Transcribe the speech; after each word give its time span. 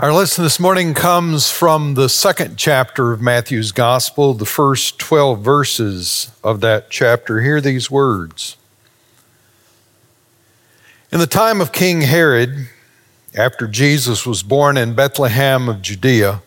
Our 0.00 0.12
lesson 0.12 0.44
this 0.44 0.60
morning 0.60 0.94
comes 0.94 1.50
from 1.50 1.94
the 1.94 2.08
second 2.08 2.56
chapter 2.56 3.10
of 3.10 3.20
Matthew's 3.20 3.72
Gospel, 3.72 4.32
the 4.32 4.46
first 4.46 5.00
12 5.00 5.40
verses 5.40 6.30
of 6.44 6.60
that 6.60 6.88
chapter. 6.88 7.40
Hear 7.40 7.60
these 7.60 7.90
words. 7.90 8.56
In 11.10 11.18
the 11.18 11.26
time 11.26 11.60
of 11.60 11.72
King 11.72 12.02
Herod, 12.02 12.68
after 13.36 13.66
Jesus 13.66 14.24
was 14.24 14.44
born 14.44 14.76
in 14.76 14.94
Bethlehem 14.94 15.68
of 15.68 15.82
Judea, 15.82 16.42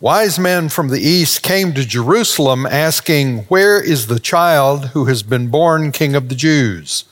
wise 0.00 0.36
men 0.36 0.68
from 0.68 0.88
the 0.88 1.00
east 1.00 1.44
came 1.44 1.72
to 1.74 1.86
Jerusalem 1.86 2.66
asking, 2.66 3.44
Where 3.44 3.80
is 3.80 4.08
the 4.08 4.18
child 4.18 4.86
who 4.86 5.04
has 5.04 5.22
been 5.22 5.46
born 5.46 5.92
King 5.92 6.16
of 6.16 6.28
the 6.28 6.34
Jews? 6.34 7.04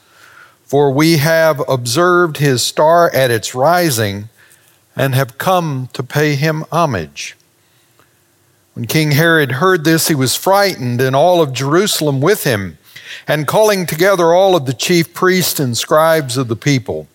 For 0.65 0.91
we 0.91 1.19
have 1.19 1.63
observed 1.69 2.35
his 2.35 2.63
star 2.63 3.09
at 3.11 3.31
its 3.31 3.55
rising 3.55 4.27
and 4.97 5.13
have 5.13 5.37
come 5.37 5.89
to 5.93 6.01
pay 6.01 6.35
him 6.35 6.65
homage. 6.71 7.37
When 8.73 8.85
King 8.85 9.11
Herod 9.11 9.53
heard 9.53 9.83
this, 9.83 10.07
he 10.07 10.15
was 10.15 10.35
frightened, 10.35 10.99
and 10.99 11.15
all 11.15 11.41
of 11.41 11.53
Jerusalem 11.53 12.19
with 12.19 12.43
him, 12.43 12.77
and 13.27 13.47
calling 13.47 13.85
together 13.85 14.33
all 14.33 14.55
of 14.55 14.65
the 14.65 14.73
chief 14.73 15.13
priests 15.13 15.59
and 15.59 15.77
scribes 15.77 16.35
of 16.35 16.47
the 16.47 16.55
people, 16.55 17.07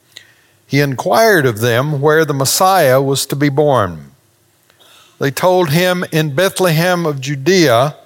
he 0.67 0.81
inquired 0.81 1.45
of 1.45 1.61
them 1.61 2.01
where 2.01 2.25
the 2.25 2.33
Messiah 2.33 3.03
was 3.03 3.27
to 3.27 3.37
be 3.37 3.49
born. 3.49 4.13
They 5.19 5.31
told 5.31 5.71
him, 5.71 6.05
In 6.11 6.35
Bethlehem 6.35 7.05
of 7.05 7.21
Judea, 7.21 7.97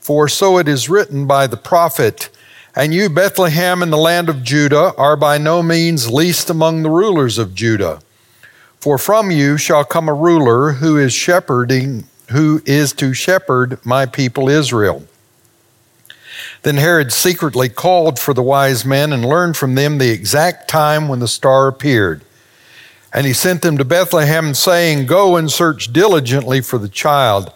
for 0.00 0.26
so 0.28 0.58
it 0.58 0.68
is 0.68 0.88
written 0.88 1.26
by 1.26 1.46
the 1.46 1.56
prophet, 1.56 2.30
And 2.74 2.94
you, 2.94 3.08
Bethlehem, 3.08 3.82
in 3.82 3.90
the 3.90 3.96
land 3.96 4.28
of 4.28 4.42
Judah, 4.42 4.92
are 4.96 5.16
by 5.16 5.38
no 5.38 5.62
means 5.62 6.10
least 6.10 6.50
among 6.50 6.82
the 6.82 6.90
rulers 6.90 7.38
of 7.38 7.54
Judah. 7.54 8.00
For 8.84 8.98
from 8.98 9.30
you 9.30 9.56
shall 9.56 9.82
come 9.82 10.10
a 10.10 10.12
ruler 10.12 10.72
who 10.72 10.98
is 10.98 11.14
shepherding, 11.14 12.04
who 12.30 12.60
is 12.66 12.92
to 12.92 13.14
shepherd 13.14 13.78
my 13.82 14.04
people 14.04 14.50
Israel. 14.50 15.04
Then 16.64 16.76
Herod 16.76 17.10
secretly 17.10 17.70
called 17.70 18.18
for 18.18 18.34
the 18.34 18.42
wise 18.42 18.84
men 18.84 19.10
and 19.10 19.24
learned 19.24 19.56
from 19.56 19.74
them 19.74 19.96
the 19.96 20.10
exact 20.10 20.68
time 20.68 21.08
when 21.08 21.20
the 21.20 21.26
star 21.26 21.66
appeared. 21.66 22.26
And 23.10 23.24
he 23.24 23.32
sent 23.32 23.62
them 23.62 23.78
to 23.78 23.86
Bethlehem, 23.86 24.52
saying, 24.52 25.06
Go 25.06 25.36
and 25.36 25.50
search 25.50 25.90
diligently 25.90 26.60
for 26.60 26.76
the 26.76 26.86
child. 26.86 27.54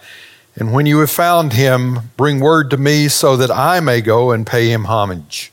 And 0.56 0.72
when 0.72 0.86
you 0.86 0.98
have 1.00 1.10
found 1.10 1.52
him, 1.52 2.10
bring 2.16 2.40
word 2.40 2.70
to 2.70 2.78
me 2.78 3.08
so 3.08 3.36
that 3.36 3.50
I 3.50 3.80
may 3.80 4.00
go 4.00 4.30
and 4.30 4.46
pay 4.46 4.70
him 4.70 4.86
homage. 4.86 5.52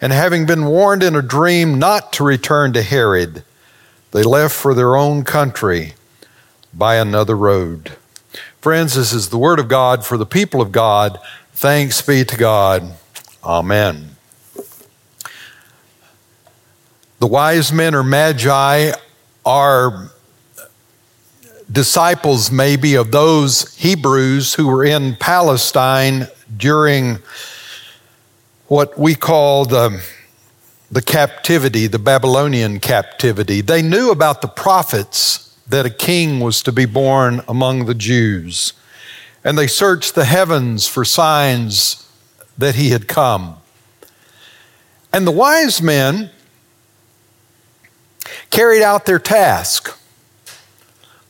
And 0.00 0.12
having 0.12 0.46
been 0.46 0.66
warned 0.66 1.02
in 1.02 1.16
a 1.16 1.22
dream 1.22 1.78
not 1.78 2.12
to 2.14 2.24
return 2.24 2.72
to 2.74 2.82
Herod, 2.82 3.42
they 4.12 4.22
left 4.22 4.54
for 4.54 4.74
their 4.74 4.96
own 4.96 5.24
country 5.24 5.94
by 6.72 6.96
another 6.96 7.36
road. 7.36 7.92
Friends, 8.60 8.94
this 8.94 9.12
is 9.12 9.28
the 9.28 9.38
word 9.38 9.58
of 9.58 9.68
God 9.68 10.04
for 10.04 10.16
the 10.16 10.26
people 10.26 10.60
of 10.60 10.72
God. 10.72 11.18
Thanks 11.52 12.00
be 12.02 12.24
to 12.24 12.36
God. 12.36 12.92
Amen. 13.42 14.16
The 17.18 17.26
wise 17.26 17.72
men 17.72 17.96
or 17.96 18.04
magi 18.04 18.92
are 19.44 20.10
disciples, 21.70 22.50
maybe, 22.50 22.94
of 22.94 23.10
those 23.10 23.76
Hebrews 23.76 24.54
who 24.54 24.68
were 24.68 24.84
in 24.84 25.16
Palestine 25.16 26.28
during 26.56 27.18
what 28.68 28.98
we 28.98 29.14
call 29.14 29.64
the, 29.64 29.80
um, 29.80 30.00
the 30.90 31.02
captivity, 31.02 31.86
the 31.86 31.98
Babylonian 31.98 32.80
captivity. 32.80 33.62
They 33.62 33.82
knew 33.82 34.10
about 34.10 34.42
the 34.42 34.48
prophets 34.48 35.56
that 35.66 35.84
a 35.84 35.90
king 35.90 36.40
was 36.40 36.62
to 36.62 36.72
be 36.72 36.84
born 36.84 37.42
among 37.48 37.86
the 37.86 37.94
Jews. 37.94 38.74
And 39.42 39.56
they 39.58 39.66
searched 39.66 40.14
the 40.14 40.24
heavens 40.24 40.86
for 40.86 41.04
signs 41.04 42.06
that 42.56 42.74
he 42.74 42.90
had 42.90 43.08
come. 43.08 43.56
And 45.12 45.26
the 45.26 45.32
wise 45.32 45.80
men 45.80 46.30
carried 48.50 48.82
out 48.82 49.06
their 49.06 49.18
task. 49.18 49.98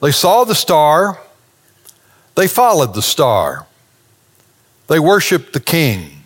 They 0.00 0.12
saw 0.12 0.44
the 0.44 0.55
star, 0.55 1.20
they 2.34 2.49
followed 2.49 2.94
the 2.94 3.03
star, 3.03 3.66
they 4.88 4.99
worshiped 4.99 5.53
the 5.53 5.60
king. 5.60 6.18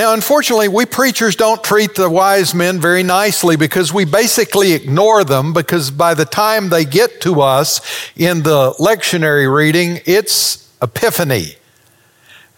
Now, 0.00 0.14
unfortunately, 0.14 0.68
we 0.68 0.86
preachers 0.86 1.36
don't 1.36 1.62
treat 1.62 1.94
the 1.94 2.08
wise 2.08 2.54
men 2.54 2.80
very 2.80 3.02
nicely 3.02 3.56
because 3.56 3.92
we 3.92 4.06
basically 4.06 4.72
ignore 4.72 5.24
them 5.24 5.52
because 5.52 5.90
by 5.90 6.14
the 6.14 6.24
time 6.24 6.70
they 6.70 6.86
get 6.86 7.20
to 7.20 7.42
us 7.42 7.82
in 8.16 8.42
the 8.42 8.72
lectionary 8.78 9.54
reading, 9.54 10.00
it's 10.06 10.72
Epiphany. 10.80 11.56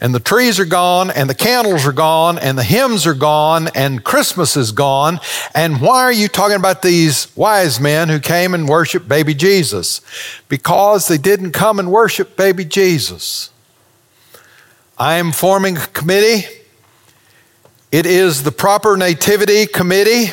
And 0.00 0.14
the 0.14 0.20
trees 0.20 0.60
are 0.60 0.64
gone, 0.64 1.10
and 1.10 1.28
the 1.28 1.34
candles 1.34 1.84
are 1.84 1.90
gone, 1.90 2.38
and 2.38 2.56
the 2.56 2.62
hymns 2.62 3.08
are 3.08 3.12
gone, 3.12 3.70
and 3.74 4.04
Christmas 4.04 4.56
is 4.56 4.70
gone. 4.70 5.18
And 5.52 5.80
why 5.80 6.04
are 6.04 6.12
you 6.12 6.28
talking 6.28 6.54
about 6.54 6.82
these 6.82 7.36
wise 7.36 7.80
men 7.80 8.08
who 8.08 8.20
came 8.20 8.54
and 8.54 8.68
worshiped 8.68 9.08
baby 9.08 9.34
Jesus? 9.34 10.00
Because 10.48 11.08
they 11.08 11.18
didn't 11.18 11.50
come 11.50 11.80
and 11.80 11.90
worship 11.90 12.36
baby 12.36 12.64
Jesus. 12.64 13.50
I 14.96 15.14
am 15.14 15.32
forming 15.32 15.76
a 15.76 15.86
committee 15.88 16.61
it 17.92 18.06
is 18.06 18.42
the 18.42 18.50
proper 18.50 18.96
nativity 18.96 19.66
committee, 19.66 20.30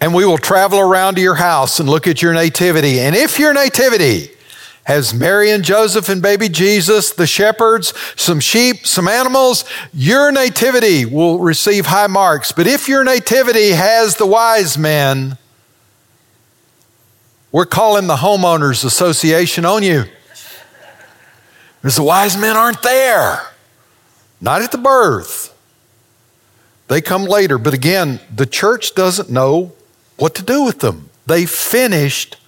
and 0.00 0.14
we 0.14 0.24
will 0.24 0.38
travel 0.38 0.78
around 0.78 1.16
to 1.16 1.20
your 1.20 1.34
house 1.34 1.80
and 1.80 1.88
look 1.88 2.06
at 2.06 2.22
your 2.22 2.32
nativity. 2.32 3.00
And 3.00 3.16
if 3.16 3.38
your 3.38 3.52
nativity 3.52 4.30
has 4.84 5.12
Mary 5.12 5.50
and 5.50 5.64
Joseph 5.64 6.08
and 6.08 6.22
baby 6.22 6.48
Jesus, 6.48 7.10
the 7.10 7.26
shepherds, 7.26 7.92
some 8.16 8.38
sheep, 8.38 8.86
some 8.86 9.08
animals, 9.08 9.64
your 9.92 10.30
nativity 10.30 11.04
will 11.04 11.40
receive 11.40 11.86
high 11.86 12.06
marks. 12.06 12.52
But 12.52 12.68
if 12.68 12.88
your 12.88 13.04
nativity 13.04 13.72
has 13.72 14.16
the 14.16 14.24
wise 14.24 14.78
men, 14.78 15.36
we're 17.50 17.66
calling 17.66 18.06
the 18.06 18.16
homeowners 18.16 18.84
association 18.84 19.64
on 19.64 19.82
you. 19.82 20.04
Because 21.82 21.96
the 21.96 22.02
wise 22.04 22.36
men 22.36 22.56
aren't 22.56 22.82
there, 22.82 23.42
not 24.40 24.62
at 24.62 24.70
the 24.70 24.78
birth. 24.78 25.57
They 26.88 27.02
come 27.02 27.24
later, 27.24 27.58
but 27.58 27.74
again, 27.74 28.20
the 28.34 28.46
church 28.46 28.94
doesn't 28.94 29.30
know 29.30 29.72
what 30.16 30.34
to 30.36 30.42
do 30.42 30.64
with 30.64 30.80
them. 30.80 31.10
They 31.26 31.44
finished 31.44 32.38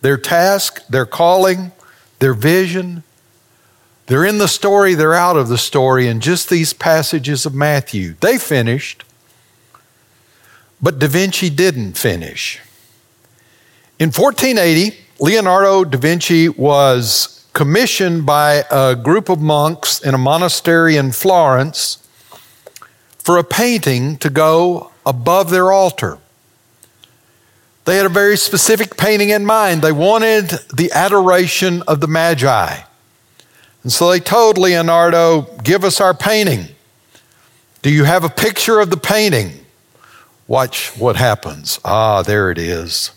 their 0.00 0.16
task, 0.16 0.86
their 0.86 1.06
calling, 1.06 1.72
their 2.20 2.32
vision. 2.32 3.02
They're 4.06 4.24
in 4.24 4.38
the 4.38 4.48
story, 4.48 4.94
they're 4.94 5.14
out 5.14 5.36
of 5.36 5.48
the 5.48 5.58
story 5.58 6.06
in 6.06 6.20
just 6.20 6.48
these 6.48 6.72
passages 6.72 7.44
of 7.44 7.54
Matthew. 7.54 8.14
They 8.20 8.38
finished, 8.38 9.04
but 10.80 10.98
Da 10.98 11.08
Vinci 11.08 11.50
didn't 11.50 11.98
finish. 11.98 12.60
In 13.98 14.06
1480, 14.08 14.96
Leonardo 15.18 15.84
da 15.84 15.98
Vinci 15.98 16.48
was 16.48 17.44
commissioned 17.52 18.24
by 18.24 18.64
a 18.70 18.96
group 18.96 19.28
of 19.28 19.40
monks 19.40 20.00
in 20.00 20.14
a 20.14 20.18
monastery 20.18 20.96
in 20.96 21.12
Florence 21.12 21.98
for 23.22 23.36
a 23.36 23.44
painting 23.44 24.16
to 24.18 24.30
go 24.30 24.90
above 25.04 25.50
their 25.50 25.70
altar. 25.70 26.18
They 27.84 27.96
had 27.96 28.06
a 28.06 28.10
very 28.10 28.36
specific 28.36 28.96
painting 28.96 29.30
in 29.30 29.44
mind. 29.44 29.82
They 29.82 29.92
wanted 29.92 30.50
the 30.74 30.90
adoration 30.92 31.82
of 31.82 32.00
the 32.00 32.06
Magi. 32.06 32.76
And 33.82 33.92
so 33.92 34.10
they 34.10 34.20
told 34.20 34.58
Leonardo, 34.58 35.42
Give 35.62 35.84
us 35.84 36.00
our 36.00 36.14
painting. 36.14 36.68
Do 37.82 37.90
you 37.90 38.04
have 38.04 38.24
a 38.24 38.28
picture 38.28 38.80
of 38.80 38.90
the 38.90 38.96
painting? 38.96 39.64
Watch 40.46 40.96
what 40.98 41.16
happens. 41.16 41.80
Ah, 41.84 42.22
there 42.22 42.50
it 42.50 42.58
is. 42.58 43.12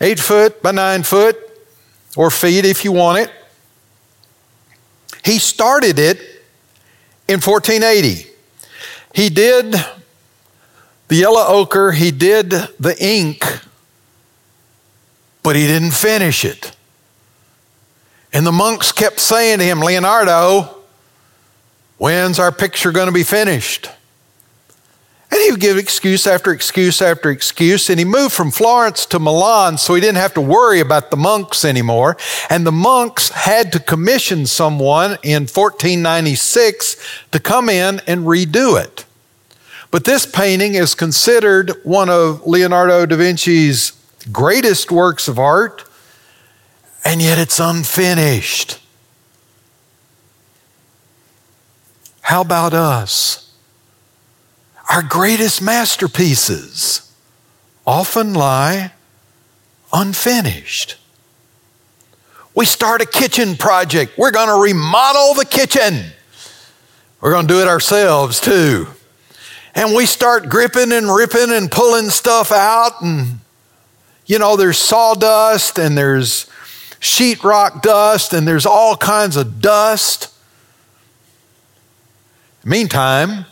Eight 0.00 0.20
foot 0.20 0.62
by 0.62 0.70
nine 0.70 1.02
foot, 1.02 1.36
or 2.16 2.30
feet 2.30 2.64
if 2.64 2.84
you 2.84 2.92
want 2.92 3.18
it. 3.18 3.30
He 5.24 5.38
started 5.38 5.98
it 5.98 6.39
in 7.30 7.40
1480. 7.40 8.26
He 9.14 9.28
did 9.28 9.74
The 11.08 11.16
yellow 11.16 11.44
ochre, 11.44 11.90
he 11.90 12.12
did 12.12 12.50
the 12.50 12.96
ink, 13.00 13.44
but 15.42 15.56
he 15.56 15.66
didn't 15.66 15.90
finish 15.90 16.44
it. 16.44 16.70
And 18.32 18.46
the 18.46 18.52
monks 18.52 18.92
kept 18.92 19.18
saying 19.18 19.58
to 19.58 19.64
him, 19.64 19.80
Leonardo, 19.80 20.76
when's 21.98 22.38
our 22.38 22.52
picture 22.52 22.92
going 22.92 23.06
to 23.08 23.12
be 23.12 23.24
finished? 23.24 23.88
And 25.32 25.40
he 25.42 25.52
would 25.52 25.60
give 25.60 25.78
excuse 25.78 26.26
after 26.26 26.50
excuse 26.50 27.00
after 27.00 27.30
excuse. 27.30 27.88
And 27.88 27.98
he 27.98 28.04
moved 28.04 28.34
from 28.34 28.50
Florence 28.50 29.06
to 29.06 29.20
Milan 29.20 29.78
so 29.78 29.94
he 29.94 30.00
didn't 30.00 30.16
have 30.16 30.34
to 30.34 30.40
worry 30.40 30.80
about 30.80 31.10
the 31.10 31.16
monks 31.16 31.64
anymore. 31.64 32.16
And 32.48 32.66
the 32.66 32.72
monks 32.72 33.28
had 33.28 33.72
to 33.72 33.80
commission 33.80 34.46
someone 34.46 35.18
in 35.22 35.42
1496 35.42 36.96
to 37.30 37.38
come 37.38 37.68
in 37.68 38.00
and 38.08 38.26
redo 38.26 38.82
it. 38.82 39.04
But 39.90 40.04
this 40.04 40.26
painting 40.26 40.74
is 40.74 40.94
considered 40.94 41.72
one 41.84 42.08
of 42.08 42.46
Leonardo 42.46 43.06
da 43.06 43.16
Vinci's 43.16 43.92
greatest 44.30 44.90
works 44.90 45.26
of 45.28 45.38
art, 45.38 45.84
and 47.04 47.20
yet 47.20 47.38
it's 47.38 47.58
unfinished. 47.58 48.78
How 52.22 52.42
about 52.42 52.72
us? 52.72 53.49
Our 54.90 55.02
greatest 55.02 55.62
masterpieces 55.62 57.08
often 57.86 58.34
lie 58.34 58.90
unfinished. 59.92 60.96
We 62.56 62.66
start 62.66 63.00
a 63.00 63.06
kitchen 63.06 63.56
project. 63.56 64.18
We're 64.18 64.32
going 64.32 64.48
to 64.48 64.60
remodel 64.60 65.34
the 65.34 65.44
kitchen. 65.44 66.06
We're 67.20 67.30
going 67.30 67.46
to 67.46 67.54
do 67.54 67.60
it 67.60 67.68
ourselves 67.68 68.40
too. 68.40 68.88
And 69.76 69.94
we 69.94 70.06
start 70.06 70.48
gripping 70.48 70.90
and 70.90 71.14
ripping 71.14 71.52
and 71.52 71.70
pulling 71.70 72.10
stuff 72.10 72.50
out. 72.50 73.00
And, 73.00 73.38
you 74.26 74.40
know, 74.40 74.56
there's 74.56 74.78
sawdust 74.78 75.78
and 75.78 75.96
there's 75.96 76.46
sheetrock 76.98 77.80
dust 77.80 78.32
and 78.32 78.46
there's 78.46 78.66
all 78.66 78.96
kinds 78.96 79.36
of 79.36 79.60
dust. 79.60 80.34
Meantime, 82.64 83.46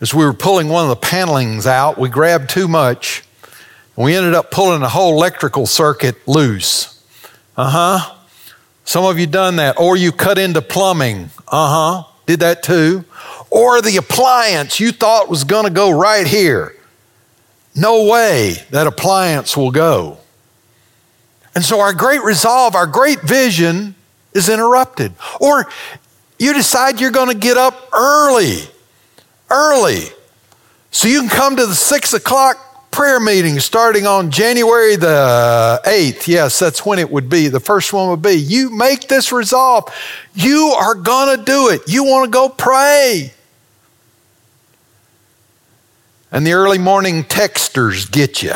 as 0.00 0.12
we 0.12 0.24
were 0.24 0.34
pulling 0.34 0.68
one 0.68 0.84
of 0.84 0.90
the 0.90 0.96
panelings 0.96 1.66
out, 1.66 1.98
we 1.98 2.08
grabbed 2.08 2.50
too 2.50 2.68
much. 2.68 3.24
And 3.96 4.04
we 4.04 4.14
ended 4.14 4.34
up 4.34 4.50
pulling 4.50 4.80
the 4.80 4.88
whole 4.88 5.14
electrical 5.14 5.66
circuit 5.66 6.16
loose. 6.26 7.02
Uh 7.56 7.70
huh. 7.70 8.14
Some 8.84 9.04
of 9.04 9.18
you 9.18 9.26
done 9.26 9.56
that. 9.56 9.80
Or 9.80 9.96
you 9.96 10.12
cut 10.12 10.38
into 10.38 10.60
plumbing. 10.60 11.30
Uh 11.48 12.02
huh. 12.02 12.12
Did 12.26 12.40
that 12.40 12.62
too. 12.62 13.04
Or 13.50 13.80
the 13.80 13.96
appliance 13.96 14.80
you 14.80 14.92
thought 14.92 15.28
was 15.28 15.44
going 15.44 15.64
to 15.64 15.72
go 15.72 15.90
right 15.90 16.26
here. 16.26 16.74
No 17.74 18.06
way 18.10 18.56
that 18.70 18.86
appliance 18.86 19.56
will 19.56 19.70
go. 19.70 20.18
And 21.54 21.64
so 21.64 21.80
our 21.80 21.94
great 21.94 22.22
resolve, 22.22 22.74
our 22.74 22.86
great 22.86 23.22
vision 23.22 23.94
is 24.34 24.50
interrupted. 24.50 25.14
Or 25.40 25.66
you 26.38 26.52
decide 26.52 27.00
you're 27.00 27.10
going 27.10 27.30
to 27.30 27.38
get 27.38 27.56
up 27.56 27.88
early 27.94 28.58
early. 29.50 30.04
So 30.90 31.08
you 31.08 31.20
can 31.20 31.28
come 31.28 31.56
to 31.56 31.66
the 31.66 31.74
six 31.74 32.14
o'clock 32.14 32.90
prayer 32.90 33.20
meeting 33.20 33.60
starting 33.60 34.06
on 34.06 34.30
January 34.30 34.96
the 34.96 35.80
8th. 35.84 36.26
Yes, 36.26 36.58
that's 36.58 36.86
when 36.86 36.98
it 36.98 37.10
would 37.10 37.28
be. 37.28 37.48
The 37.48 37.60
first 37.60 37.92
one 37.92 38.08
would 38.08 38.22
be. 38.22 38.32
You 38.32 38.70
make 38.70 39.08
this 39.08 39.32
resolve. 39.32 39.94
You 40.34 40.74
are 40.78 40.94
going 40.94 41.36
to 41.36 41.44
do 41.44 41.68
it. 41.68 41.82
You 41.86 42.04
want 42.04 42.24
to 42.24 42.30
go 42.30 42.48
pray. 42.48 43.34
And 46.32 46.46
the 46.46 46.54
early 46.54 46.78
morning 46.78 47.24
texters 47.24 48.10
get 48.10 48.42
you. 48.42 48.54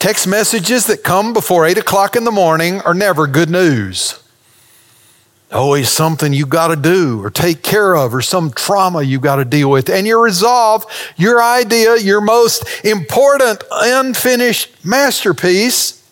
Text 0.00 0.26
messages 0.26 0.86
that 0.86 1.04
come 1.04 1.32
before 1.32 1.66
8 1.66 1.78
o'clock 1.78 2.16
in 2.16 2.24
the 2.24 2.32
morning 2.32 2.80
are 2.80 2.94
never 2.94 3.28
good 3.28 3.50
news 3.50 4.20
always 5.50 5.88
something 5.88 6.32
you 6.32 6.46
got 6.46 6.68
to 6.68 6.76
do 6.76 7.22
or 7.22 7.30
take 7.30 7.62
care 7.62 7.96
of 7.96 8.14
or 8.14 8.20
some 8.20 8.50
trauma 8.50 9.02
you 9.02 9.18
got 9.18 9.36
to 9.36 9.44
deal 9.44 9.70
with. 9.70 9.88
And 9.88 10.06
your 10.06 10.22
resolve, 10.22 10.84
your 11.16 11.42
idea, 11.42 11.96
your 11.96 12.20
most 12.20 12.64
important 12.84 13.62
unfinished 13.70 14.84
masterpiece 14.84 16.06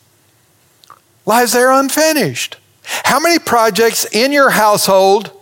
lies 1.27 1.53
there 1.53 1.73
unfinished. 1.73 2.56
How 2.83 3.21
many 3.21 3.38
projects 3.38 4.06
in 4.12 4.33
your 4.33 4.50
household 4.50 5.33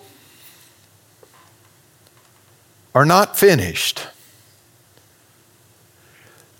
are 2.94 3.05
not 3.05 3.38
finished? 3.38 4.06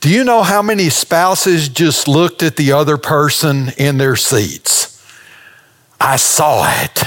Do 0.00 0.10
you 0.10 0.22
know 0.22 0.42
how 0.42 0.60
many 0.60 0.90
spouses 0.90 1.70
just 1.70 2.06
looked 2.06 2.42
at 2.42 2.56
the 2.56 2.72
other 2.72 2.98
person 2.98 3.70
in 3.78 3.96
their 3.96 4.16
seats? 4.16 5.02
I 5.98 6.16
saw 6.16 6.70
it. 6.82 7.02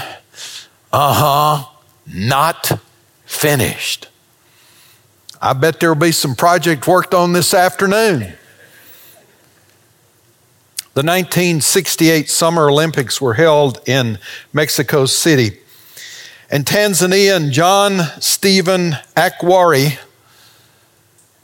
Uh 0.92 1.14
huh, 1.14 1.70
not 2.06 2.80
finished. 3.26 4.08
I 5.42 5.54
bet 5.54 5.80
there 5.80 5.94
will 5.94 6.00
be 6.00 6.12
some 6.12 6.36
project 6.36 6.88
worked 6.88 7.14
on 7.14 7.34
this 7.34 7.54
afternoon. 7.54 8.34
The 10.94 11.04
1968 11.04 12.30
Summer 12.30 12.70
Olympics 12.70 13.22
were 13.22 13.36
held 13.36 13.88
in 13.88 14.18
Mexico 14.52 15.06
City. 15.06 15.60
And 16.50 16.66
Tanzanian 16.66 17.52
John 17.52 18.00
Stephen 18.20 18.94
Akhwari, 19.16 20.00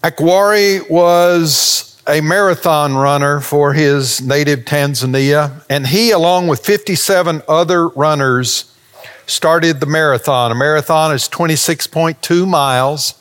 Akhwari 0.01 0.89
was 0.89 2.01
a 2.07 2.21
marathon 2.21 2.95
runner 2.95 3.39
for 3.39 3.73
his 3.73 4.21
native 4.21 4.61
Tanzania, 4.61 5.63
and 5.69 5.85
he, 5.85 6.11
along 6.11 6.47
with 6.47 6.65
57 6.65 7.41
other 7.47 7.89
runners, 7.89 8.72
started 9.25 9.79
the 9.79 9.85
marathon. 9.85 10.51
A 10.51 10.55
marathon 10.55 11.13
is 11.13 11.27
26.2 11.29 12.47
miles. 12.47 13.13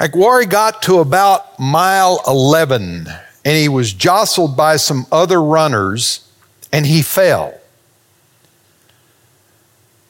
Akhwari 0.00 0.48
got 0.48 0.82
to 0.82 0.98
about 0.98 1.58
mile 1.58 2.22
11 2.26 3.08
and 3.44 3.56
he 3.56 3.68
was 3.68 3.92
jostled 3.92 4.56
by 4.56 4.76
some 4.76 5.06
other 5.10 5.42
runners 5.42 6.30
and 6.72 6.86
he 6.86 7.02
fell. 7.02 7.54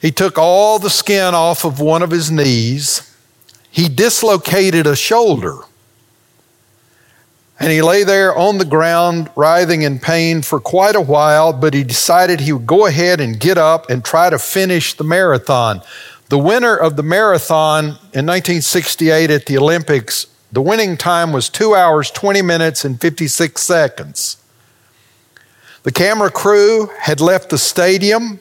He 0.00 0.10
took 0.10 0.38
all 0.38 0.78
the 0.78 0.90
skin 0.90 1.34
off 1.34 1.64
of 1.64 1.80
one 1.80 2.02
of 2.02 2.10
his 2.10 2.30
knees. 2.30 3.16
He 3.70 3.88
dislocated 3.88 4.86
a 4.86 4.96
shoulder. 4.96 5.58
And 7.60 7.72
he 7.72 7.82
lay 7.82 8.04
there 8.04 8.36
on 8.36 8.58
the 8.58 8.64
ground, 8.64 9.30
writhing 9.34 9.82
in 9.82 9.98
pain 9.98 10.42
for 10.42 10.60
quite 10.60 10.94
a 10.94 11.00
while, 11.00 11.52
but 11.52 11.74
he 11.74 11.82
decided 11.82 12.38
he 12.38 12.52
would 12.52 12.66
go 12.66 12.86
ahead 12.86 13.20
and 13.20 13.40
get 13.40 13.58
up 13.58 13.90
and 13.90 14.04
try 14.04 14.30
to 14.30 14.38
finish 14.38 14.94
the 14.94 15.02
marathon. 15.04 15.82
The 16.28 16.38
winner 16.38 16.76
of 16.76 16.94
the 16.96 17.02
marathon 17.02 17.84
in 18.14 18.26
1968 18.26 19.30
at 19.30 19.46
the 19.46 19.58
Olympics, 19.58 20.26
the 20.52 20.62
winning 20.62 20.96
time 20.96 21.32
was 21.32 21.48
2 21.48 21.74
hours, 21.74 22.10
20 22.10 22.42
minutes, 22.42 22.84
and 22.84 23.00
56 23.00 23.60
seconds. 23.60 24.36
The 25.82 25.92
camera 25.92 26.30
crew 26.30 26.90
had 27.00 27.20
left 27.20 27.50
the 27.50 27.58
stadium 27.58 28.40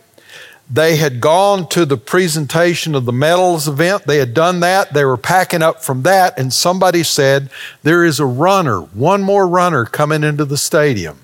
they 0.70 0.98
had 0.98 1.22
gone 1.22 1.68
to 1.70 1.86
the 1.86 1.98
presentation 1.98 2.94
of 2.94 3.06
the 3.06 3.14
medals 3.14 3.68
event. 3.68 4.04
They 4.06 4.18
had 4.18 4.34
done 4.34 4.60
that. 4.60 4.94
They 4.94 5.06
were 5.06 5.18
packing 5.18 5.62
up 5.62 5.82
from 5.84 6.04
that, 6.04 6.38
and 6.38 6.52
somebody 6.52 7.04
said, 7.04 7.50
There 7.84 8.04
is 8.04 8.20
a 8.20 8.26
runner, 8.26 8.82
one 8.82 9.22
more 9.22 9.48
runner 9.48 9.86
coming 9.86 10.24
into 10.24 10.44
the 10.44 10.58
stadium. 10.58 11.20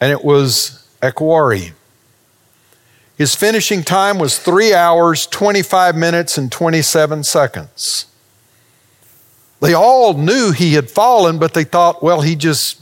And 0.00 0.10
it 0.10 0.24
was 0.24 0.86
Akhwari. 1.00 1.72
His 3.16 3.36
finishing 3.36 3.84
time 3.84 4.18
was 4.18 4.38
three 4.38 4.74
hours, 4.74 5.26
25 5.26 5.94
minutes, 5.94 6.36
and 6.36 6.50
27 6.50 7.22
seconds. 7.22 8.06
They 9.60 9.72
all 9.72 10.14
knew 10.14 10.50
he 10.50 10.74
had 10.74 10.90
fallen, 10.90 11.38
but 11.38 11.54
they 11.54 11.62
thought, 11.62 12.02
well, 12.02 12.22
he 12.22 12.34
just 12.34 12.80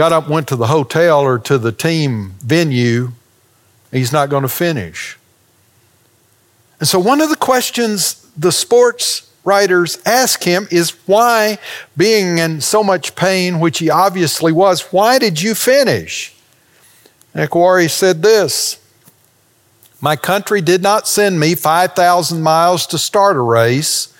got 0.00 0.14
up, 0.14 0.30
went 0.30 0.48
to 0.48 0.56
the 0.56 0.68
hotel 0.68 1.20
or 1.20 1.38
to 1.38 1.58
the 1.58 1.72
team 1.72 2.32
venue. 2.40 3.12
He's 3.92 4.14
not 4.14 4.30
going 4.30 4.44
to 4.44 4.48
finish. 4.48 5.18
And 6.78 6.88
so, 6.88 6.98
one 6.98 7.20
of 7.20 7.28
the 7.28 7.36
questions 7.36 8.26
the 8.34 8.50
sports 8.50 9.30
writers 9.44 9.98
ask 10.06 10.42
him 10.42 10.66
is 10.70 10.92
why, 11.04 11.58
being 11.98 12.38
in 12.38 12.62
so 12.62 12.82
much 12.82 13.14
pain, 13.14 13.60
which 13.60 13.78
he 13.78 13.90
obviously 13.90 14.52
was, 14.52 14.90
why 14.90 15.18
did 15.18 15.42
you 15.42 15.54
finish? 15.54 16.34
Akhwari 17.34 17.90
said 17.90 18.22
this 18.22 18.80
My 20.00 20.16
country 20.16 20.62
did 20.62 20.82
not 20.82 21.06
send 21.06 21.38
me 21.38 21.54
5,000 21.54 22.40
miles 22.40 22.86
to 22.86 22.96
start 22.96 23.36
a 23.36 23.40
race. 23.40 24.14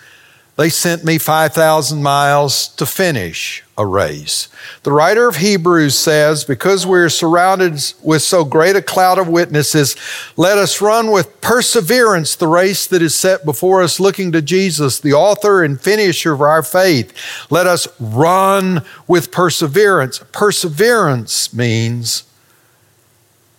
They 0.57 0.69
sent 0.69 1.07
me 1.07 1.17
5,000 1.17 2.03
miles 2.03 2.69
to 2.69 2.85
finish 2.85 3.65
a 3.81 3.87
race. 3.87 4.49
The 4.83 4.93
writer 4.93 5.27
of 5.27 5.37
Hebrews 5.37 5.99
says, 5.99 6.45
Because 6.45 6.87
we're 6.87 7.09
surrounded 7.09 7.83
with 8.03 8.21
so 8.21 8.45
great 8.45 8.77
a 8.77 8.83
cloud 8.83 9.19
of 9.19 9.27
witnesses, 9.27 9.97
let 10.37 10.59
us 10.59 10.83
run 10.83 11.11
with 11.11 11.41
perseverance 11.41 12.37
the 12.37 12.47
race 12.47 12.87
that 12.89 13.01
is 13.01 13.15
set 13.15 13.47
before 13.47 13.83
us, 13.83 13.99
looking 13.99 14.33
to 14.33 14.43
Jesus, 14.43 15.01
the 15.01 15.15
author 15.15 15.65
and 15.65 15.81
finisher 15.81 16.35
of 16.35 16.43
our 16.43 16.63
faith. 16.63 17.15
Let 17.49 17.67
us 17.67 17.89
run 17.99 18.85
with 19.09 19.33
perseverance. 19.33 20.23
Perseverance 20.31 21.55
means 21.55 22.25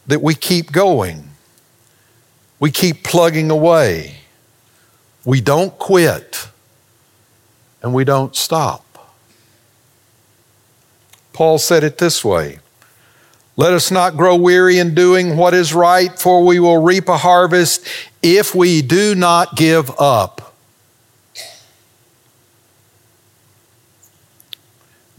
that 0.06 0.22
we 0.22 0.36
keep 0.36 0.72
going, 0.72 1.32
we 2.60 2.70
keep 2.70 3.04
plugging 3.04 3.50
away, 3.50 4.18
we 5.26 5.42
don't 5.42 5.78
quit 5.80 6.48
and 7.82 7.92
we 7.92 8.04
don't 8.04 8.36
stop. 8.36 8.91
Paul 11.34 11.58
said 11.58 11.84
it 11.84 11.98
this 11.98 12.24
way 12.24 12.60
Let 13.56 13.74
us 13.74 13.92
not 13.92 14.18
grow 14.18 14.36
weary 14.36 14.80
in 14.80 14.96
doing 14.96 15.38
what 15.38 15.54
is 15.54 15.74
right, 15.74 16.18
for 16.18 16.46
we 16.46 16.60
will 16.60 16.82
reap 16.82 17.08
a 17.10 17.18
harvest 17.18 17.88
if 18.22 18.54
we 18.54 18.82
do 18.82 19.16
not 19.16 19.56
give 19.56 19.92
up. 20.00 20.56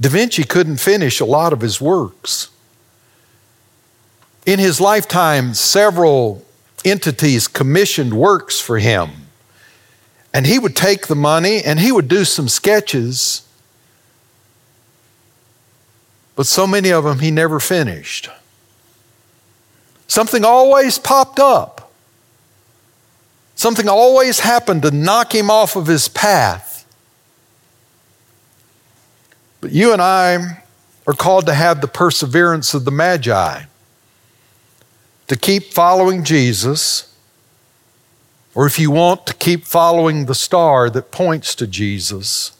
Da 0.00 0.08
Vinci 0.08 0.42
couldn't 0.42 0.78
finish 0.78 1.20
a 1.20 1.24
lot 1.24 1.52
of 1.52 1.60
his 1.60 1.80
works. 1.80 2.48
In 4.44 4.58
his 4.58 4.80
lifetime, 4.80 5.54
several 5.54 6.44
entities 6.84 7.46
commissioned 7.46 8.12
works 8.12 8.60
for 8.60 8.80
him. 8.80 9.10
And 10.34 10.46
he 10.46 10.58
would 10.58 10.74
take 10.74 11.06
the 11.06 11.14
money 11.14 11.62
and 11.62 11.78
he 11.78 11.92
would 11.92 12.08
do 12.08 12.24
some 12.24 12.48
sketches, 12.48 13.42
but 16.36 16.46
so 16.46 16.66
many 16.66 16.90
of 16.90 17.04
them 17.04 17.18
he 17.18 17.30
never 17.30 17.60
finished. 17.60 18.28
Something 20.06 20.44
always 20.44 20.98
popped 20.98 21.38
up. 21.38 21.92
Something 23.54 23.88
always 23.88 24.40
happened 24.40 24.82
to 24.82 24.90
knock 24.90 25.34
him 25.34 25.50
off 25.50 25.76
of 25.76 25.86
his 25.86 26.08
path. 26.08 26.86
But 29.60 29.72
you 29.72 29.92
and 29.92 30.02
I 30.02 30.62
are 31.06 31.12
called 31.14 31.46
to 31.46 31.54
have 31.54 31.80
the 31.80 31.88
perseverance 31.88 32.74
of 32.74 32.84
the 32.84 32.90
Magi, 32.90 33.62
to 35.28 35.36
keep 35.36 35.72
following 35.72 36.24
Jesus 36.24 37.12
or 38.54 38.66
if 38.66 38.78
you 38.78 38.90
want 38.90 39.26
to 39.26 39.34
keep 39.34 39.64
following 39.64 40.26
the 40.26 40.34
star 40.34 40.90
that 40.90 41.10
points 41.10 41.54
to 41.54 41.66
Jesus, 41.66 42.52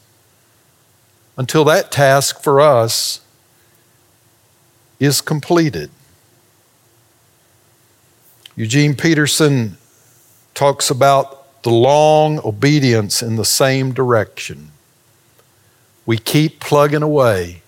until 1.37 1.63
that 1.65 1.91
task 1.91 2.41
for 2.41 2.59
us 2.59 3.21
is 4.99 5.21
completed. 5.21 5.89
Eugene 8.55 8.95
Peterson 8.95 9.77
talks 10.53 10.89
about 10.89 11.61
the 11.63 11.71
long 11.71 12.39
obedience 12.45 13.21
in 13.23 13.35
the 13.35 13.45
same 13.45 13.93
direction. 13.93 14.71
We 16.05 16.17
keep 16.17 16.59
plugging 16.59 17.01
away. 17.01 17.61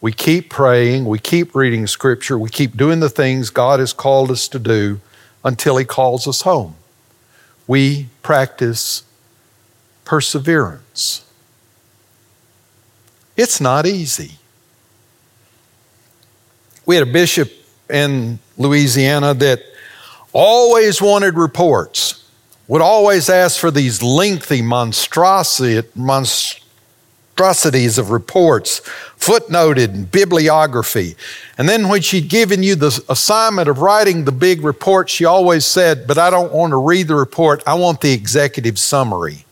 We 0.00 0.12
keep 0.12 0.50
praying. 0.50 1.04
We 1.04 1.18
keep 1.18 1.54
reading 1.54 1.86
Scripture. 1.86 2.38
We 2.38 2.50
keep 2.50 2.76
doing 2.76 3.00
the 3.00 3.10
things 3.10 3.50
God 3.50 3.80
has 3.80 3.92
called 3.92 4.30
us 4.30 4.48
to 4.48 4.58
do 4.58 5.00
until 5.44 5.76
He 5.76 5.84
calls 5.84 6.26
us 6.26 6.42
home 6.42 6.74
we 7.68 8.08
practice 8.22 9.04
perseverance. 10.04 11.24
It's 13.36 13.60
not 13.60 13.86
easy. 13.86 14.32
We 16.88 16.94
had 16.94 17.06
a 17.06 17.12
bishop 17.12 17.52
in 17.90 18.38
Louisiana 18.56 19.34
that 19.34 19.60
always 20.32 21.02
wanted 21.02 21.34
reports, 21.34 22.24
would 22.66 22.80
always 22.80 23.28
ask 23.28 23.60
for 23.60 23.70
these 23.70 24.02
lengthy 24.02 24.62
monstrosities 24.62 25.84
of 27.98 28.10
reports, 28.10 28.80
footnoted 29.20 29.92
and 29.92 30.10
bibliography. 30.10 31.16
And 31.58 31.68
then 31.68 31.90
when 31.90 32.00
she'd 32.00 32.30
given 32.30 32.62
you 32.62 32.74
the 32.74 33.04
assignment 33.10 33.68
of 33.68 33.80
writing 33.80 34.24
the 34.24 34.32
big 34.32 34.64
report, 34.64 35.10
she 35.10 35.26
always 35.26 35.66
said, 35.66 36.06
But 36.06 36.16
I 36.16 36.30
don't 36.30 36.54
want 36.54 36.70
to 36.70 36.78
read 36.78 37.08
the 37.08 37.16
report, 37.16 37.62
I 37.66 37.74
want 37.74 38.00
the 38.00 38.14
executive 38.14 38.78
summary. 38.78 39.44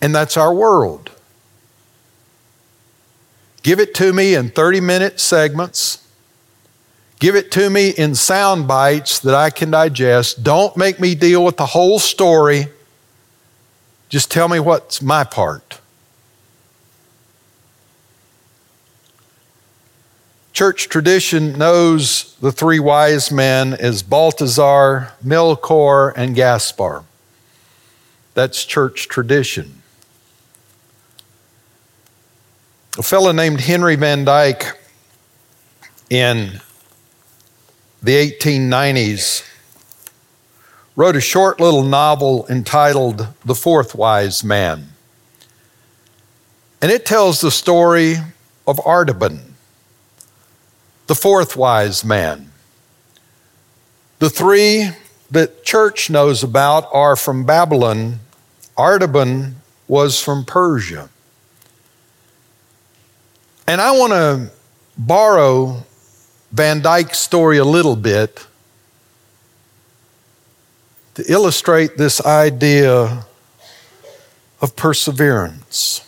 And 0.00 0.12
that's 0.12 0.36
our 0.36 0.52
world. 0.52 1.12
Give 3.68 3.80
it 3.80 3.92
to 3.96 4.14
me 4.14 4.34
in 4.34 4.48
30 4.48 4.80
minute 4.80 5.20
segments. 5.20 6.08
Give 7.20 7.36
it 7.36 7.50
to 7.50 7.68
me 7.68 7.90
in 7.90 8.14
sound 8.14 8.66
bites 8.66 9.18
that 9.18 9.34
I 9.34 9.50
can 9.50 9.70
digest. 9.70 10.42
Don't 10.42 10.74
make 10.74 10.98
me 10.98 11.14
deal 11.14 11.44
with 11.44 11.58
the 11.58 11.66
whole 11.66 11.98
story. 11.98 12.68
Just 14.08 14.30
tell 14.30 14.48
me 14.48 14.58
what's 14.58 15.02
my 15.02 15.22
part. 15.22 15.82
Church 20.54 20.88
tradition 20.88 21.58
knows 21.58 22.38
the 22.40 22.50
three 22.50 22.80
wise 22.80 23.30
men 23.30 23.74
as 23.74 24.02
Balthazar, 24.02 25.12
Melchor, 25.22 26.14
and 26.16 26.34
Gaspar. 26.34 27.04
That's 28.32 28.64
church 28.64 29.08
tradition. 29.08 29.77
A 32.98 33.02
fellow 33.02 33.30
named 33.30 33.60
Henry 33.60 33.94
Van 33.94 34.24
Dyke 34.24 34.76
in 36.10 36.60
the 38.02 38.12
1890s 38.12 39.48
wrote 40.96 41.14
a 41.14 41.20
short 41.20 41.60
little 41.60 41.84
novel 41.84 42.44
entitled 42.50 43.28
The 43.44 43.54
Fourth 43.54 43.94
Wise 43.94 44.42
Man. 44.42 44.88
And 46.82 46.90
it 46.90 47.06
tells 47.06 47.40
the 47.40 47.52
story 47.52 48.16
of 48.66 48.78
Artaban, 48.78 49.52
the 51.06 51.14
fourth 51.14 51.56
wise 51.56 52.04
man. 52.04 52.50
The 54.18 54.28
three 54.28 54.90
that 55.30 55.64
church 55.64 56.10
knows 56.10 56.42
about 56.42 56.88
are 56.92 57.14
from 57.14 57.44
Babylon. 57.46 58.18
Artaban 58.76 59.54
was 59.86 60.20
from 60.20 60.44
Persia. 60.44 61.10
And 63.68 63.82
I 63.82 63.90
want 63.90 64.14
to 64.14 64.50
borrow 64.96 65.84
Van 66.52 66.80
Dyke's 66.80 67.18
story 67.18 67.58
a 67.58 67.66
little 67.66 67.96
bit 67.96 68.46
to 71.16 71.30
illustrate 71.30 71.98
this 71.98 72.18
idea 72.24 73.26
of 74.62 74.74
perseverance. 74.74 76.00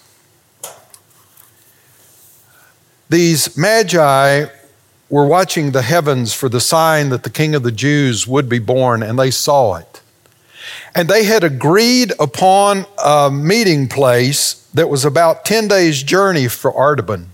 These 3.11 3.59
magi 3.59 4.47
were 5.11 5.26
watching 5.26 5.73
the 5.73 5.83
heavens 5.83 6.33
for 6.33 6.49
the 6.49 6.61
sign 6.61 7.11
that 7.11 7.25
the 7.25 7.31
King 7.31 7.55
of 7.55 7.62
the 7.62 7.73
Jews 7.73 8.26
would 8.26 8.49
be 8.49 8.59
born, 8.59 9.02
and 9.02 9.19
they 9.19 9.31
saw 9.31 9.75
it. 9.75 10.00
And 10.95 11.11
they 11.11 11.25
had 11.25 11.45
agreed 11.45 12.14
upon 12.19 12.87
a 13.05 13.31
meeting 13.31 13.87
place 13.87 14.67
that 14.73 14.88
was 14.88 15.05
about 15.05 15.45
10 15.45 15.69
days' 15.69 16.02
journey 16.02 16.49
for 16.49 16.73
Artaban. 16.73 17.26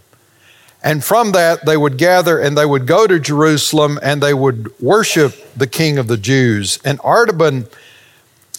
And 0.82 1.02
from 1.02 1.32
that, 1.32 1.66
they 1.66 1.76
would 1.76 1.98
gather 1.98 2.38
and 2.38 2.56
they 2.56 2.66
would 2.66 2.86
go 2.86 3.06
to 3.06 3.18
Jerusalem 3.18 3.98
and 4.02 4.22
they 4.22 4.34
would 4.34 4.78
worship 4.80 5.34
the 5.56 5.66
King 5.66 5.98
of 5.98 6.06
the 6.06 6.16
Jews. 6.16 6.78
And 6.84 6.98
Artaban 7.00 7.70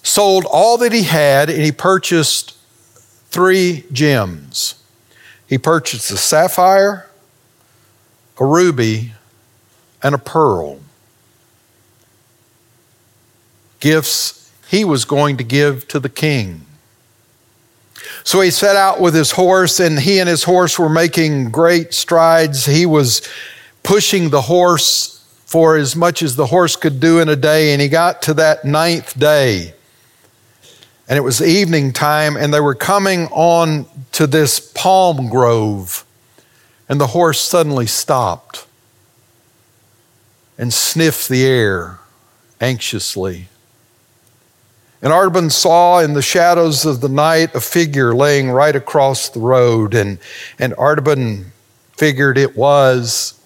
sold 0.03 0.45
all 0.49 0.77
that 0.79 0.91
he 0.91 1.03
had 1.03 1.49
and 1.49 1.61
he 1.61 1.71
purchased 1.71 2.57
three 3.29 3.85
gems. 3.91 4.75
He 5.47 5.57
purchased 5.57 6.11
a 6.11 6.17
sapphire, 6.17 7.09
a 8.37 8.45
ruby, 8.45 9.13
and 10.03 10.13
a 10.13 10.17
pearl. 10.17 10.79
Gifts 13.79 14.51
he 14.69 14.83
was 14.83 15.05
going 15.05 15.37
to 15.37 15.43
give 15.43 15.87
to 15.87 15.99
the 15.99 16.09
king. 16.09 16.66
So 18.27 18.41
he 18.41 18.51
set 18.51 18.75
out 18.75 18.99
with 18.99 19.15
his 19.15 19.31
horse, 19.31 19.79
and 19.79 19.97
he 19.97 20.19
and 20.19 20.27
his 20.27 20.43
horse 20.43 20.77
were 20.77 20.89
making 20.89 21.49
great 21.49 21.93
strides. 21.93 22.65
He 22.65 22.85
was 22.85 23.25
pushing 23.83 24.31
the 24.31 24.41
horse 24.41 25.23
for 25.45 25.77
as 25.77 25.95
much 25.95 26.21
as 26.21 26.35
the 26.35 26.47
horse 26.47 26.75
could 26.75 26.99
do 26.99 27.19
in 27.19 27.29
a 27.29 27.37
day, 27.37 27.71
and 27.71 27.81
he 27.81 27.87
got 27.87 28.21
to 28.23 28.33
that 28.33 28.65
ninth 28.65 29.17
day. 29.17 29.73
And 31.07 31.15
it 31.15 31.21
was 31.21 31.41
evening 31.41 31.93
time, 31.93 32.35
and 32.35 32.53
they 32.53 32.59
were 32.59 32.75
coming 32.75 33.27
on 33.27 33.85
to 34.11 34.27
this 34.27 34.59
palm 34.59 35.29
grove, 35.29 36.03
and 36.89 36.99
the 36.99 37.07
horse 37.07 37.39
suddenly 37.39 37.87
stopped 37.87 38.67
and 40.57 40.73
sniffed 40.73 41.29
the 41.29 41.45
air 41.45 41.99
anxiously. 42.59 43.47
And 45.07 45.13
Artaban 45.13 45.49
saw 45.49 45.99
in 45.99 46.15
the 46.15 46.21
shadows 46.21 46.85
of 46.85 46.99
the 46.99 47.07
night 47.07 47.55
a 47.55 47.61
figure 47.61 48.13
laying 48.13 48.51
right 48.51 48.75
across 48.75 49.29
the 49.29 49.39
road. 49.39 49.93
And, 49.93 50.19
and 50.59 50.73
Artaban 50.73 51.45
figured 51.95 52.37
it 52.37 52.57
was 52.57 53.39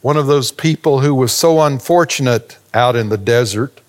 one 0.00 0.16
of 0.16 0.26
those 0.26 0.50
people 0.50 1.00
who 1.00 1.14
was 1.14 1.30
so 1.30 1.60
unfortunate 1.60 2.56
out 2.72 2.96
in 2.96 3.10
the 3.10 3.18
desert, 3.18 3.82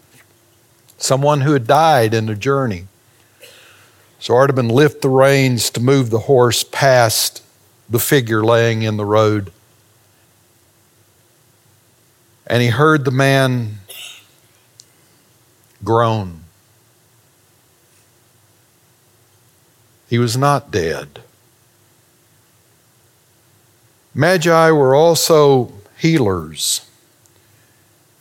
someone 0.97 1.39
who 1.39 1.53
had 1.53 1.65
died 1.65 2.13
in 2.13 2.25
the 2.25 2.35
journey. 2.35 2.87
So 4.19 4.33
Artaban 4.33 4.69
lifted 4.69 5.03
the 5.03 5.07
reins 5.07 5.69
to 5.69 5.79
move 5.79 6.09
the 6.09 6.19
horse 6.19 6.65
past 6.65 7.41
the 7.89 7.99
figure 7.99 8.43
laying 8.43 8.81
in 8.81 8.97
the 8.97 9.05
road. 9.05 9.53
And 12.45 12.61
he 12.61 12.67
heard 12.67 13.05
the 13.05 13.11
man 13.11 13.79
groan. 15.81 16.41
He 20.09 20.19
was 20.19 20.37
not 20.37 20.71
dead. 20.71 21.21
Magi 24.13 24.71
were 24.71 24.95
also 24.95 25.73
healers. 25.97 26.89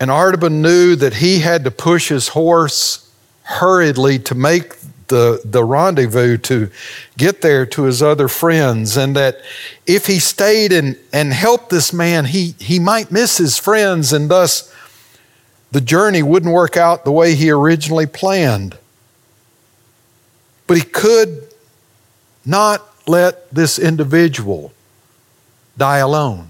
And 0.01 0.11
Artaban 0.11 0.61
knew 0.61 0.97
that 0.97 1.15
he 1.15 1.41
had 1.41 1.65
to 1.65 1.71
push 1.71 2.09
his 2.09 2.29
horse 2.29 3.11
hurriedly 3.45 4.19
to 4.19 4.35
make 4.35 4.75
the, 5.09 5.41
the 5.45 5.63
rendezvous 5.63 6.39
to 6.39 6.71
get 7.17 7.43
there 7.43 7.67
to 7.67 7.83
his 7.85 8.03
other 8.03 8.27
friends, 8.27 8.97
and 8.97 9.15
that 9.15 9.39
if 9.87 10.07
he 10.07 10.19
stayed 10.19 10.73
and, 10.73 10.99
and 11.13 11.33
helped 11.33 11.71
this 11.71 11.93
man, 11.93 12.25
he, 12.25 12.55
he 12.59 12.79
might 12.79 13.13
miss 13.13 13.37
his 13.37 13.59
friends, 13.59 14.13
and 14.13 14.31
thus 14.31 14.75
the 15.73 15.81
journey 15.81 16.23
wouldn't 16.23 16.53
work 16.53 16.77
out 16.77 17.05
the 17.05 17.13
way 17.13 17.35
he 17.35 17.51
originally 17.51 18.07
planned. 18.07 18.79
But 20.67 20.79
he 20.79 20.85
could 20.85 21.44
not 22.45 22.87
let 23.07 23.51
this 23.53 23.79
individual 23.79 24.73
die 25.77 25.99
alone. 25.99 26.49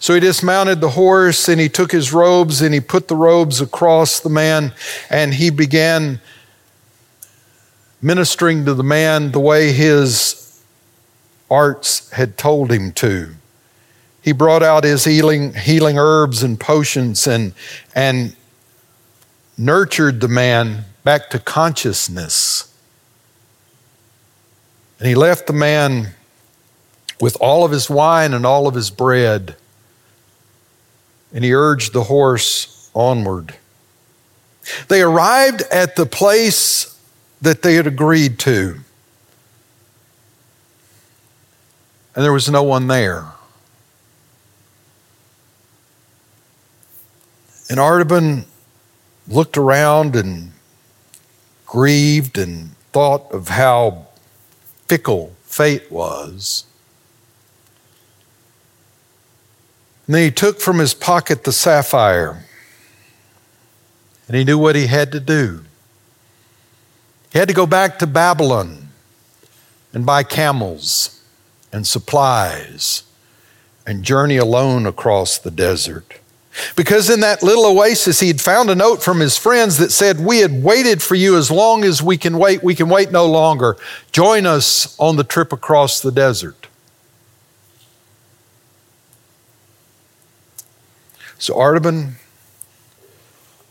So 0.00 0.14
he 0.14 0.20
dismounted 0.20 0.80
the 0.80 0.90
horse 0.90 1.48
and 1.48 1.60
he 1.60 1.68
took 1.68 1.90
his 1.90 2.12
robes 2.12 2.62
and 2.62 2.72
he 2.72 2.80
put 2.80 3.08
the 3.08 3.16
robes 3.16 3.60
across 3.60 4.20
the 4.20 4.28
man 4.28 4.72
and 5.10 5.34
he 5.34 5.50
began 5.50 6.20
ministering 8.00 8.64
to 8.64 8.74
the 8.74 8.84
man 8.84 9.32
the 9.32 9.40
way 9.40 9.72
his 9.72 10.62
arts 11.50 12.10
had 12.10 12.38
told 12.38 12.70
him 12.70 12.92
to. 12.92 13.34
He 14.22 14.32
brought 14.32 14.62
out 14.62 14.84
his 14.84 15.04
healing, 15.04 15.54
healing 15.54 15.98
herbs 15.98 16.42
and 16.42 16.60
potions 16.60 17.26
and, 17.26 17.54
and 17.94 18.36
nurtured 19.56 20.20
the 20.20 20.28
man 20.28 20.84
back 21.02 21.30
to 21.30 21.38
consciousness. 21.38 22.57
And 24.98 25.06
he 25.06 25.14
left 25.14 25.46
the 25.46 25.52
man 25.52 26.14
with 27.20 27.36
all 27.40 27.64
of 27.64 27.70
his 27.70 27.88
wine 27.88 28.34
and 28.34 28.44
all 28.44 28.66
of 28.66 28.74
his 28.74 28.90
bread. 28.90 29.56
And 31.32 31.44
he 31.44 31.52
urged 31.52 31.92
the 31.92 32.04
horse 32.04 32.90
onward. 32.94 33.54
They 34.88 35.02
arrived 35.02 35.62
at 35.70 35.96
the 35.96 36.06
place 36.06 36.98
that 37.40 37.62
they 37.62 37.74
had 37.74 37.86
agreed 37.86 38.38
to. 38.40 38.80
And 42.14 42.24
there 42.24 42.32
was 42.32 42.50
no 42.50 42.64
one 42.64 42.88
there. 42.88 43.26
And 47.70 47.78
Artaban 47.78 48.46
looked 49.28 49.56
around 49.56 50.16
and 50.16 50.52
grieved 51.66 52.38
and 52.38 52.70
thought 52.92 53.30
of 53.30 53.48
how 53.48 54.07
fickle 54.88 55.34
fate 55.42 55.90
was. 55.90 56.64
And 60.06 60.14
then 60.14 60.22
he 60.22 60.30
took 60.30 60.58
from 60.60 60.78
his 60.78 60.94
pocket 60.94 61.44
the 61.44 61.52
sapphire, 61.52 62.46
and 64.26 64.36
he 64.36 64.44
knew 64.44 64.58
what 64.58 64.74
he 64.74 64.86
had 64.86 65.12
to 65.12 65.20
do. 65.20 65.64
He 67.30 67.38
had 67.38 67.48
to 67.48 67.54
go 67.54 67.66
back 67.66 67.98
to 67.98 68.06
Babylon 68.06 68.88
and 69.92 70.06
buy 70.06 70.22
camels 70.22 71.22
and 71.72 71.86
supplies 71.86 73.02
and 73.86 74.02
journey 74.02 74.38
alone 74.38 74.86
across 74.86 75.38
the 75.38 75.50
desert. 75.50 76.20
Because 76.76 77.10
in 77.10 77.20
that 77.20 77.42
little 77.42 77.66
oasis, 77.66 78.20
he 78.20 78.28
had 78.28 78.40
found 78.40 78.70
a 78.70 78.74
note 78.74 79.02
from 79.02 79.20
his 79.20 79.36
friends 79.36 79.78
that 79.78 79.90
said, 79.90 80.20
We 80.20 80.38
had 80.38 80.62
waited 80.62 81.02
for 81.02 81.14
you 81.14 81.36
as 81.36 81.50
long 81.50 81.84
as 81.84 82.02
we 82.02 82.16
can 82.16 82.38
wait. 82.38 82.62
We 82.62 82.74
can 82.74 82.88
wait 82.88 83.12
no 83.12 83.26
longer. 83.26 83.76
Join 84.12 84.46
us 84.46 84.98
on 84.98 85.16
the 85.16 85.24
trip 85.24 85.52
across 85.52 86.00
the 86.00 86.12
desert. 86.12 86.66
So 91.38 91.54
Artaban 91.54 92.14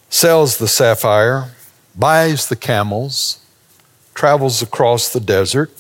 sells 0.10 0.58
the 0.58 0.68
sapphire, 0.68 1.52
buys 1.96 2.48
the 2.48 2.56
camels, 2.56 3.40
travels 4.14 4.62
across 4.62 5.12
the 5.12 5.20
desert, 5.20 5.72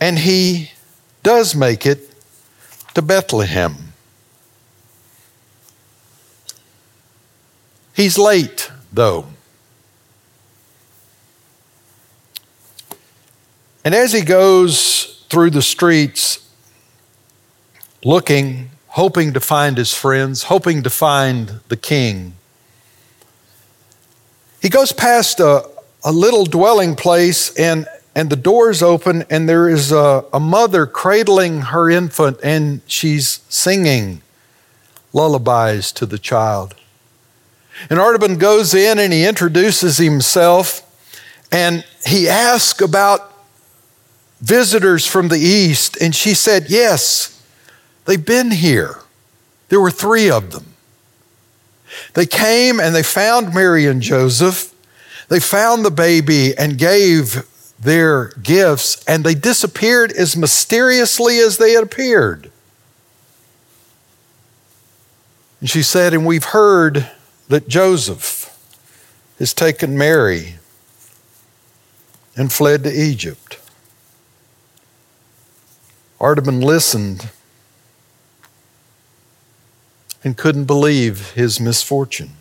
and 0.00 0.18
he 0.20 0.70
does 1.22 1.54
make 1.54 1.84
it 1.84 2.10
to 2.94 3.02
Bethlehem. 3.02 3.85
He's 7.96 8.18
late, 8.18 8.70
though. 8.92 9.24
And 13.82 13.94
as 13.94 14.12
he 14.12 14.20
goes 14.20 15.24
through 15.30 15.50
the 15.50 15.62
streets 15.62 16.46
looking, 18.04 18.68
hoping 18.88 19.32
to 19.32 19.40
find 19.40 19.78
his 19.78 19.94
friends, 19.94 20.42
hoping 20.42 20.82
to 20.82 20.90
find 20.90 21.60
the 21.68 21.76
king, 21.78 22.34
he 24.60 24.68
goes 24.68 24.92
past 24.92 25.40
a, 25.40 25.66
a 26.04 26.12
little 26.12 26.44
dwelling 26.44 26.96
place 26.96 27.56
and 27.56 27.86
and 28.14 28.28
the 28.28 28.36
doors 28.36 28.82
open 28.82 29.24
and 29.30 29.48
there 29.48 29.68
is 29.70 29.90
a, 29.90 30.24
a 30.34 30.40
mother 30.40 30.86
cradling 30.86 31.62
her 31.62 31.88
infant 31.88 32.38
and 32.42 32.82
she's 32.86 33.40
singing 33.48 34.20
lullabies 35.14 35.92
to 35.92 36.04
the 36.04 36.18
child. 36.18 36.74
And 37.90 37.98
Artaban 37.98 38.38
goes 38.38 38.74
in 38.74 38.98
and 38.98 39.12
he 39.12 39.26
introduces 39.26 39.98
himself 39.98 40.82
and 41.52 41.84
he 42.06 42.28
asks 42.28 42.80
about 42.80 43.32
visitors 44.40 45.06
from 45.06 45.28
the 45.28 45.38
east. 45.38 46.00
And 46.00 46.14
she 46.14 46.34
said, 46.34 46.66
Yes, 46.68 47.42
they've 48.04 48.24
been 48.24 48.50
here. 48.50 49.00
There 49.68 49.80
were 49.80 49.90
three 49.90 50.30
of 50.30 50.52
them. 50.52 50.74
They 52.14 52.26
came 52.26 52.80
and 52.80 52.94
they 52.94 53.02
found 53.02 53.54
Mary 53.54 53.86
and 53.86 54.00
Joseph. 54.00 54.72
They 55.28 55.40
found 55.40 55.84
the 55.84 55.90
baby 55.90 56.56
and 56.56 56.78
gave 56.78 57.44
their 57.78 58.28
gifts, 58.42 59.04
and 59.06 59.22
they 59.22 59.34
disappeared 59.34 60.10
as 60.12 60.36
mysteriously 60.36 61.38
as 61.38 61.58
they 61.58 61.72
had 61.72 61.82
appeared. 61.82 62.50
And 65.60 65.68
she 65.68 65.82
said, 65.82 66.14
And 66.14 66.24
we've 66.24 66.44
heard 66.44 67.10
that 67.48 67.68
Joseph 67.68 68.52
has 69.38 69.54
taken 69.54 69.96
Mary 69.96 70.56
and 72.36 72.52
fled 72.52 72.84
to 72.84 72.92
Egypt. 72.92 73.58
Artaban 76.20 76.62
listened 76.62 77.30
and 80.24 80.36
couldn't 80.36 80.64
believe 80.64 81.32
his 81.32 81.60
misfortune. 81.60 82.32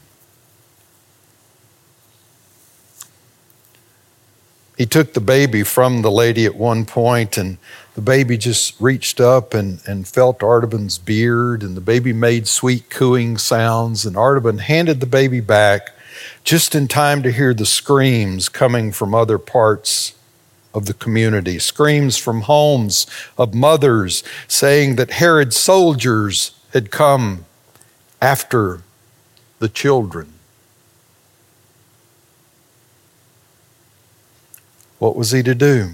He 4.77 4.85
took 4.85 5.13
the 5.13 5.21
baby 5.21 5.63
from 5.63 6.01
the 6.01 6.11
lady 6.11 6.45
at 6.45 6.55
one 6.55 6.85
point, 6.85 7.37
and 7.37 7.57
the 7.93 8.01
baby 8.01 8.37
just 8.37 8.79
reached 8.79 9.21
up 9.21 9.53
and, 9.53 9.79
and 9.87 10.07
felt 10.07 10.39
Artaban's 10.39 10.97
beard, 10.97 11.63
and 11.63 11.77
the 11.77 11.81
baby 11.81 12.11
made 12.11 12.47
sweet 12.47 12.89
cooing 12.89 13.37
sounds. 13.37 14.05
And 14.05 14.15
Artaban 14.15 14.59
handed 14.59 14.99
the 14.99 15.05
baby 15.05 15.39
back 15.39 15.91
just 16.43 16.75
in 16.75 16.87
time 16.87 17.23
to 17.23 17.31
hear 17.31 17.53
the 17.53 17.65
screams 17.65 18.49
coming 18.49 18.91
from 18.91 19.15
other 19.15 19.37
parts 19.37 20.13
of 20.73 20.85
the 20.85 20.93
community 20.93 21.57
screams 21.57 22.17
from 22.17 22.41
homes 22.41 23.07
of 23.37 23.53
mothers 23.53 24.23
saying 24.47 24.97
that 24.97 25.11
Herod's 25.11 25.55
soldiers 25.55 26.51
had 26.73 26.91
come 26.91 27.45
after 28.21 28.81
the 29.59 29.69
children. 29.69 30.34
What 34.99 35.15
was 35.15 35.31
he 35.31 35.43
to 35.43 35.55
do? 35.55 35.91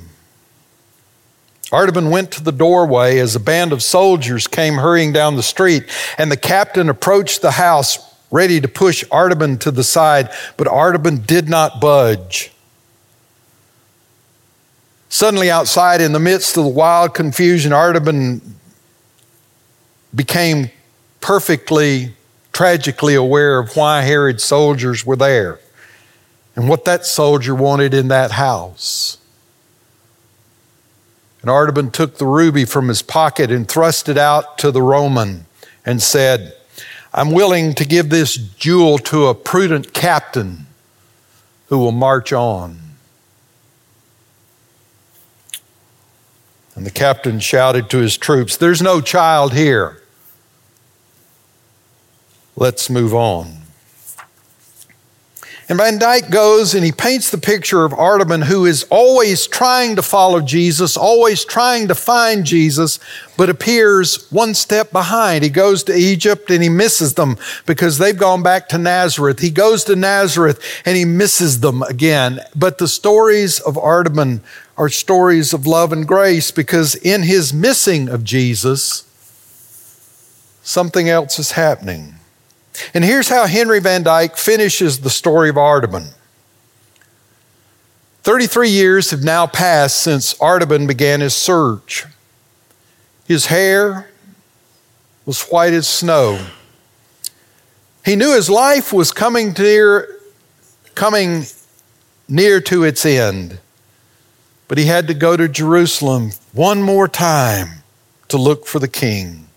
Artaban 1.72 2.12
went 2.12 2.32
to 2.32 2.44
the 2.44 2.52
doorway 2.52 3.18
as 3.18 3.36
a 3.36 3.40
band 3.40 3.72
of 3.72 3.82
soldiers 3.82 4.46
came 4.48 4.76
hurrying 4.76 5.14
down 5.14 5.38
the 5.38 5.44
street, 5.44 5.86
and 6.18 6.32
the 6.32 6.38
captain 6.38 6.90
approached 6.90 7.42
the 7.42 7.52
house 7.52 7.98
ready 8.30 8.60
to 8.60 8.68
push 8.68 9.04
Artaban 9.06 9.60
to 9.62 9.72
the 9.72 9.84
side, 9.84 10.30
but 10.58 10.68
Artaban 10.68 11.26
did 11.26 11.50
not 11.50 11.80
budge. 11.80 12.52
Suddenly, 15.08 15.50
outside, 15.50 16.02
in 16.02 16.14
the 16.14 16.20
midst 16.20 16.58
of 16.58 16.64
the 16.64 16.70
wild 16.70 17.14
confusion, 17.14 17.72
Artaban 17.72 18.42
became 20.14 20.72
perfectly, 21.22 22.14
tragically 22.52 23.16
aware 23.16 23.60
of 23.60 23.76
why 23.76 24.02
Herod's 24.02 24.44
soldiers 24.44 25.06
were 25.06 25.16
there 25.16 25.60
and 26.62 26.70
what 26.70 26.86
that 26.86 27.08
soldier 27.08 27.56
wanted 27.56 27.92
in 27.92 28.10
that 28.10 28.34
house. 28.34 29.18
And 31.42 31.50
Artaban 31.50 31.92
took 31.92 32.20
the 32.20 32.28
ruby 32.28 32.66
from 32.66 32.88
his 32.88 33.02
pocket 33.02 33.50
and 33.50 33.68
thrust 33.68 34.08
it 34.08 34.16
out 34.16 34.60
to 34.60 34.70
the 34.70 34.84
Roman 34.84 35.48
and 35.84 36.04
said, 36.04 36.54
I'm 37.16 37.32
willing 37.32 37.74
to 37.74 37.84
give 37.84 38.12
this 38.12 38.36
jewel 38.36 39.00
to 39.00 39.26
a 39.26 39.34
prudent 39.34 39.92
captain 39.92 40.68
who 41.70 41.80
will 41.80 41.92
march 41.92 42.32
on. 42.32 42.80
And 46.76 46.86
the 46.86 46.92
captain 46.92 47.40
shouted 47.40 47.90
to 47.90 47.98
his 47.98 48.18
troops, 48.18 48.56
There's 48.56 48.84
no 48.84 49.02
child 49.02 49.56
here. 49.56 50.04
Let's 52.56 52.88
move 52.88 53.16
on. 53.16 53.61
And 55.72 55.78
Van 55.78 56.00
Dyke 56.00 56.30
goes 56.30 56.74
and 56.74 56.84
he 56.84 56.92
paints 56.92 57.30
the 57.30 57.38
picture 57.38 57.86
of 57.86 57.94
Artaban, 57.94 58.44
who 58.44 58.66
is 58.66 58.84
always 58.90 59.48
trying 59.48 59.96
to 59.96 60.02
follow 60.02 60.42
Jesus, 60.42 60.98
always 60.98 61.46
trying 61.46 61.88
to 61.88 61.96
find 61.96 62.46
Jesus, 62.46 63.00
but 63.38 63.50
appears 63.50 64.30
one 64.34 64.54
step 64.54 64.92
behind. 64.92 65.46
He 65.46 65.50
goes 65.50 65.86
to 65.86 65.96
Egypt 65.96 66.52
and 66.52 66.62
he 66.62 66.68
misses 66.68 67.14
them 67.14 67.38
because 67.66 68.00
they've 68.00 68.18
gone 68.18 68.44
back 68.44 68.68
to 68.68 68.78
Nazareth. 68.78 69.40
He 69.40 69.50
goes 69.50 69.86
to 69.86 69.96
Nazareth 69.96 70.62
and 70.84 70.98
he 70.98 71.06
misses 71.06 71.62
them 71.62 71.84
again. 71.84 72.42
But 72.54 72.78
the 72.78 72.90
stories 72.90 73.62
of 73.62 73.76
Artaban 73.76 74.42
are 74.78 74.90
stories 74.90 75.54
of 75.54 75.66
love 75.66 75.94
and 75.94 76.06
grace 76.06 76.52
because 76.52 76.96
in 76.96 77.24
his 77.24 77.54
missing 77.54 78.10
of 78.10 78.26
Jesus, 78.26 79.06
something 80.64 81.08
else 81.08 81.40
is 81.40 81.54
happening. 81.54 82.16
And 82.94 83.04
here's 83.04 83.30
how 83.30 83.48
Henry 83.48 83.80
Van 83.80 84.04
Dyke 84.04 84.38
finishes 84.38 85.00
the 85.00 85.10
story 85.10 85.50
of 85.50 85.56
Artaban. 85.56 86.14
33 88.24 88.70
years 88.70 89.12
have 89.12 89.24
now 89.24 89.48
passed 89.48 90.02
since 90.02 90.34
Artaban 90.36 90.88
began 90.88 91.22
his 91.22 91.36
search. 91.36 92.06
His 93.26 93.48
hair 93.48 94.10
was 95.26 95.44
white 95.44 95.74
as 95.74 95.88
snow. 95.88 96.46
He 98.06 98.16
knew 98.16 98.36
his 98.36 98.50
life 98.50 98.92
was 98.92 99.12
coming 99.12 99.54
near, 99.58 100.20
coming 100.96 101.46
near 102.28 102.62
to 102.62 102.84
its 102.84 103.06
end, 103.06 103.60
but 104.68 104.78
he 104.78 104.86
had 104.86 105.08
to 105.08 105.14
go 105.14 105.38
to 105.38 105.48
Jerusalem 105.48 106.32
one 106.54 106.82
more 106.82 107.08
time 107.08 107.84
to 108.30 108.38
look 108.38 108.66
for 108.66 108.80
the 108.80 108.88
king. 108.88 109.48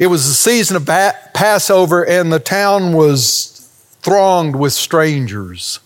It 0.00 0.06
was 0.06 0.26
the 0.26 0.32
season 0.32 0.76
of 0.78 0.86
Passover, 0.86 2.02
and 2.02 2.32
the 2.32 2.40
town 2.40 2.94
was 2.94 3.70
thronged 4.00 4.56
with 4.56 4.72
strangers. 4.72 5.78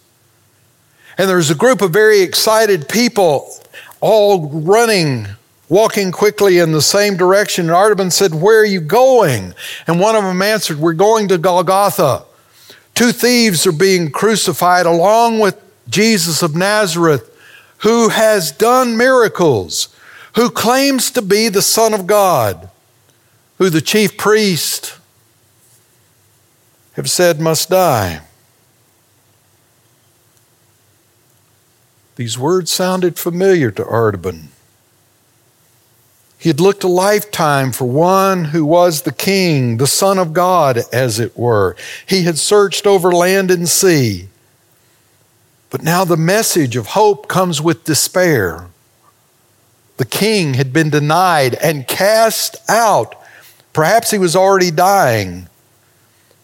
And 1.18 1.28
there 1.28 1.38
was 1.38 1.50
a 1.50 1.56
group 1.56 1.82
of 1.82 1.90
very 1.90 2.20
excited 2.20 2.88
people 2.88 3.52
all 4.00 4.48
running, 4.50 5.26
walking 5.68 6.12
quickly 6.12 6.58
in 6.58 6.70
the 6.70 6.80
same 6.80 7.16
direction. 7.16 7.66
And 7.66 7.74
Artaban 7.74 8.12
said, 8.12 8.36
Where 8.36 8.60
are 8.60 8.64
you 8.64 8.80
going? 8.80 9.52
And 9.88 9.98
one 9.98 10.14
of 10.14 10.22
them 10.22 10.42
answered, 10.42 10.78
We're 10.78 10.92
going 10.92 11.26
to 11.28 11.36
Golgotha. 11.36 12.22
Two 12.94 13.10
thieves 13.10 13.66
are 13.66 13.72
being 13.72 14.12
crucified 14.12 14.86
along 14.86 15.40
with 15.40 15.60
Jesus 15.88 16.40
of 16.40 16.54
Nazareth, 16.54 17.36
who 17.78 18.10
has 18.10 18.52
done 18.52 18.96
miracles, 18.96 19.88
who 20.36 20.50
claims 20.50 21.10
to 21.10 21.20
be 21.20 21.48
the 21.48 21.62
Son 21.62 21.92
of 21.92 22.06
God 22.06 22.70
who 23.64 23.70
the 23.70 23.80
chief 23.80 24.18
priest 24.18 24.98
have 26.96 27.08
said 27.08 27.40
must 27.40 27.70
die. 27.70 28.20
These 32.16 32.38
words 32.38 32.70
sounded 32.70 33.18
familiar 33.18 33.70
to 33.70 33.82
Artaban. 33.82 34.48
He 36.36 36.50
had 36.50 36.60
looked 36.60 36.84
a 36.84 36.88
lifetime 36.88 37.72
for 37.72 37.86
one 37.86 38.44
who 38.44 38.66
was 38.66 39.00
the 39.00 39.12
king, 39.12 39.78
the 39.78 39.86
Son 39.86 40.18
of 40.18 40.34
God, 40.34 40.80
as 40.92 41.18
it 41.18 41.34
were. 41.34 41.74
He 42.04 42.24
had 42.24 42.36
searched 42.36 42.86
over 42.86 43.12
land 43.12 43.50
and 43.50 43.66
sea. 43.66 44.28
But 45.70 45.82
now 45.82 46.04
the 46.04 46.18
message 46.18 46.76
of 46.76 46.88
hope 46.88 47.28
comes 47.28 47.62
with 47.62 47.84
despair. 47.84 48.66
The 49.96 50.04
king 50.04 50.52
had 50.52 50.70
been 50.70 50.90
denied 50.90 51.54
and 51.54 51.88
cast 51.88 52.56
out 52.68 53.22
Perhaps 53.74 54.10
he 54.10 54.18
was 54.18 54.34
already 54.34 54.70
dying. 54.70 55.48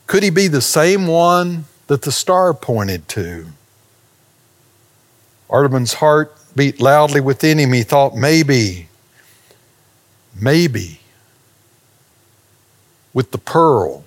Could 0.06 0.22
he 0.22 0.30
be 0.30 0.48
the 0.48 0.60
same 0.60 1.06
one 1.06 1.64
that 1.86 2.02
the 2.02 2.12
star 2.12 2.52
pointed 2.52 3.08
to? 3.08 3.46
Artaban's 5.48 5.94
heart 5.94 6.36
beat 6.54 6.80
loudly 6.80 7.20
within 7.20 7.58
him. 7.58 7.72
He 7.72 7.84
thought, 7.84 8.16
maybe, 8.16 8.88
maybe, 10.38 11.00
with 13.14 13.30
the 13.30 13.38
pearl, 13.38 14.04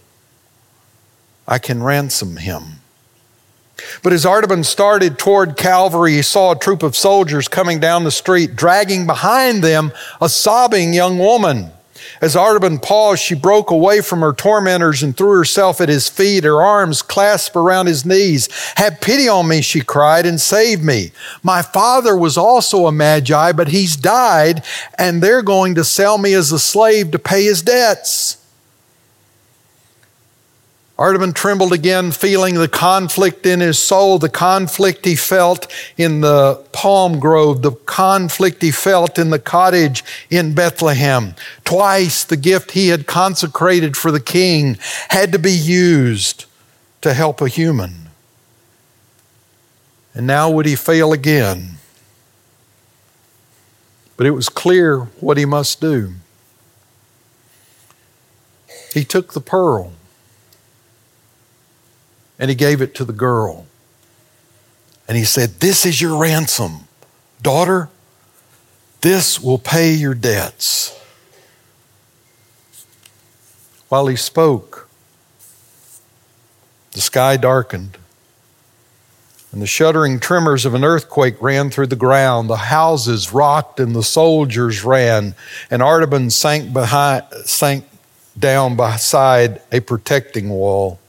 I 1.47 1.57
can 1.59 1.81
ransom 1.81 2.38
him. 2.38 2.63
But 4.01 4.13
as 4.13 4.25
Artaban 4.25 4.65
started 4.65 5.17
toward 5.17 5.57
Calvary, 5.57 6.13
he 6.13 6.21
saw 6.21 6.51
a 6.51 6.59
troop 6.59 6.83
of 6.83 6.95
soldiers 6.95 7.47
coming 7.47 7.79
down 7.79 8.03
the 8.03 8.12
street, 8.12 8.55
dragging 8.55 9.05
behind 9.05 9.63
them 9.63 9.91
a 10.21 10.29
sobbing 10.29 10.93
young 10.93 11.17
woman. 11.19 11.71
As 12.21 12.36
Artaban 12.36 12.82
paused, 12.82 13.23
she 13.23 13.36
broke 13.36 13.71
away 13.71 14.02
from 14.02 14.21
her 14.21 14.34
tormentors 14.34 15.04
and 15.04 15.15
threw 15.15 15.38
herself 15.38 15.82
at 15.82 15.89
his 15.89 16.08
feet, 16.10 16.43
her 16.43 16.62
arms 16.62 17.02
clasped 17.02 17.56
around 17.56 17.88
his 17.88 18.06
knees. 18.06 18.49
Have 18.76 19.02
pity 19.02 19.28
on 19.28 19.47
me, 19.47 19.62
she 19.62 19.82
cried, 19.82 20.26
and 20.26 20.39
save 20.39 20.84
me. 20.84 21.12
My 21.41 21.62
father 21.62 22.15
was 22.15 22.38
also 22.38 22.86
a 22.86 22.91
magi, 22.91 23.52
but 23.52 23.69
he's 23.69 23.95
died, 23.95 24.63
and 24.97 25.21
they're 25.21 25.41
going 25.41 25.76
to 25.76 25.84
sell 25.84 26.17
me 26.17 26.34
as 26.34 26.52
a 26.52 26.60
slave 26.60 27.12
to 27.12 27.19
pay 27.19 27.45
his 27.45 27.62
debts. 27.62 28.38
Artaban 30.97 31.34
trembled 31.34 31.73
again, 31.73 32.12
feeling 32.12 32.53
the 32.53 32.67
conflict 32.67 33.47
in 33.47 33.62
his 33.62 33.79
soul, 33.79 34.19
the 34.19 34.29
conflict 34.29 35.06
he 35.06 35.15
felt 35.15 35.71
in 35.97 36.21
the 36.21 36.63
palm 36.71 37.19
grove, 37.19 37.63
the 37.63 37.71
conflict 37.71 38.62
he 38.62 38.69
felt 38.69 39.17
in 39.17 39.32
the 39.32 39.39
cottage 39.39 40.03
in 40.29 40.53
Bethlehem. 40.53 41.34
Twice 41.65 42.23
the 42.23 42.38
gift 42.38 42.71
he 42.71 42.89
had 42.89 43.08
consecrated 43.08 43.97
for 43.97 44.12
the 44.12 44.19
king 44.19 44.77
had 45.10 45.32
to 45.32 45.39
be 45.39 45.51
used 45.51 46.45
to 47.01 47.15
help 47.15 47.41
a 47.41 47.47
human. 47.47 48.10
And 50.13 50.27
now 50.27 50.51
would 50.51 50.67
he 50.67 50.75
fail 50.75 51.12
again? 51.12 51.79
But 54.15 54.27
it 54.27 54.32
was 54.32 54.47
clear 54.47 54.99
what 55.19 55.38
he 55.38 55.45
must 55.45 55.82
do. 55.82 56.13
He 58.93 59.03
took 59.03 59.34
the 59.34 59.41
pearl 59.41 59.93
and 62.43 62.49
he 62.49 62.56
gave 62.56 62.82
it 62.82 62.93
to 62.93 63.06
the 63.06 63.13
girl. 63.13 63.65
And 65.08 65.17
he 65.17 65.23
said, 65.23 65.62
This 65.62 65.86
is 65.86 66.01
your 66.01 66.17
ransom, 66.17 66.89
daughter. 67.41 67.88
This 68.99 69.39
will 69.39 69.58
pay 69.58 69.93
your 69.93 70.13
debts. 70.13 70.91
While 73.88 74.08
he 74.08 74.17
spoke, 74.17 74.89
the 76.91 76.99
sky 76.99 77.38
darkened, 77.38 77.97
and 79.53 79.62
the 79.62 79.65
shuddering 79.65 80.19
tremors 80.19 80.65
of 80.65 80.73
an 80.73 80.84
earthquake 80.84 81.41
ran 81.41 81.69
through 81.69 81.88
the 81.88 81.95
ground. 81.95 82.49
The 82.49 82.58
houses 82.58 83.32
rocked, 83.32 83.79
and 83.79 83.95
the 83.95 84.03
soldiers 84.03 84.84
ran, 84.84 85.36
and 85.71 85.82
Artaban 85.82 86.29
sank, 86.29 86.73
behind, 86.73 87.23
sank 87.45 87.86
down 88.38 88.75
beside 88.75 89.62
a 89.71 89.79
protecting 89.79 90.49
wall. 90.49 90.99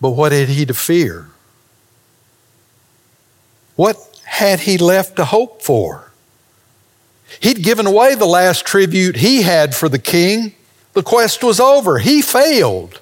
But 0.00 0.10
what 0.10 0.32
had 0.32 0.48
he 0.48 0.64
to 0.66 0.74
fear? 0.74 1.26
What 3.76 3.96
had 4.24 4.60
he 4.60 4.78
left 4.78 5.16
to 5.16 5.24
hope 5.24 5.62
for? 5.62 6.12
He'd 7.40 7.62
given 7.62 7.86
away 7.86 8.14
the 8.14 8.26
last 8.26 8.64
tribute 8.64 9.16
he 9.16 9.42
had 9.42 9.74
for 9.74 9.88
the 9.88 9.98
king. 9.98 10.54
The 10.94 11.02
quest 11.02 11.44
was 11.44 11.60
over. 11.60 11.98
He 11.98 12.22
failed. 12.22 13.00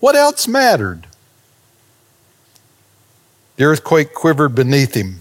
What 0.00 0.16
else 0.16 0.48
mattered? 0.48 1.06
The 3.56 3.64
earthquake 3.64 4.14
quivered 4.14 4.54
beneath 4.54 4.94
him, 4.94 5.20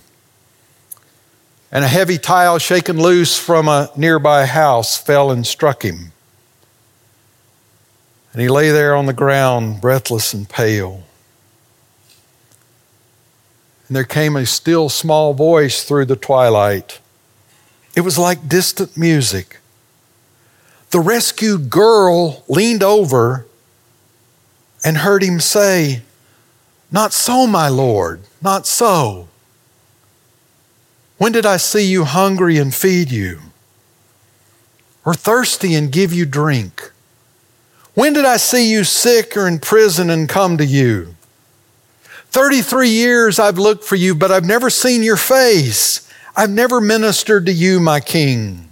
and 1.72 1.84
a 1.84 1.90
heavy 1.90 2.18
tile 2.18 2.58
shaken 2.58 2.98
loose 2.98 3.38
from 3.38 3.68
a 3.68 3.92
nearby 3.98 4.46
house 4.46 4.98
fell 4.98 5.30
and 5.30 5.46
struck 5.46 5.84
him. 5.84 6.14
And 8.32 8.42
he 8.42 8.48
lay 8.48 8.72
there 8.72 8.96
on 8.96 9.08
the 9.08 9.14
ground, 9.14 9.82
breathless 9.82 10.34
and 10.34 10.48
pale. 10.48 11.04
And 13.90 13.96
there 13.96 14.04
came 14.04 14.36
a 14.36 14.46
still 14.46 14.88
small 14.88 15.34
voice 15.34 15.84
through 15.84 16.06
the 16.06 16.16
twilight. 16.16 17.00
It 17.96 18.02
was 18.02 18.20
like 18.20 18.48
distant 18.48 18.96
music. 18.96 19.60
The 20.92 21.00
rescued 21.00 21.72
girl 21.72 22.44
leaned 22.48 22.84
over 22.84 23.48
and 24.86 24.98
heard 24.98 25.24
him 25.24 25.40
say, 25.40 26.04
Not 26.92 27.14
so, 27.14 27.48
my 27.48 27.68
Lord, 27.68 28.22
not 28.44 28.68
so. 28.68 29.28
When 31.18 31.32
did 31.32 31.48
I 31.48 31.58
see 31.58 31.86
you 31.86 32.06
hungry 32.06 32.58
and 32.58 32.74
feed 32.74 33.12
you, 33.12 33.40
or 35.04 35.16
thirsty 35.16 35.74
and 35.74 35.92
give 35.92 36.14
you 36.14 36.28
drink? 36.28 36.92
When 37.96 38.14
did 38.14 38.24
I 38.24 38.38
see 38.38 38.72
you 38.72 38.84
sick 38.84 39.36
or 39.36 39.48
in 39.48 39.58
prison 39.58 40.12
and 40.12 40.30
come 40.30 40.58
to 40.60 40.66
you? 40.66 41.16
33 42.32 42.90
years 42.90 43.40
I've 43.40 43.58
looked 43.58 43.84
for 43.84 43.96
you, 43.96 44.14
but 44.14 44.32
I've 44.32 44.46
never 44.46 44.70
seen 44.70 45.04
your 45.04 45.18
face. 45.18 46.08
I've 46.36 46.50
never 46.50 46.80
ministered 46.80 47.46
to 47.48 47.52
you, 47.52 47.80
my 47.80 48.00
king. 48.00 48.70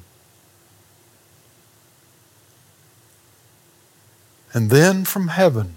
And 4.53 4.69
then 4.69 5.05
from 5.05 5.29
heaven, 5.29 5.73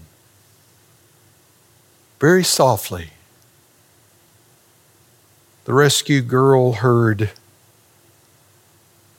very 2.19 2.43
softly, 2.43 3.09
the 5.65 5.73
rescue 5.73 6.21
girl 6.21 6.73
heard, 6.73 7.31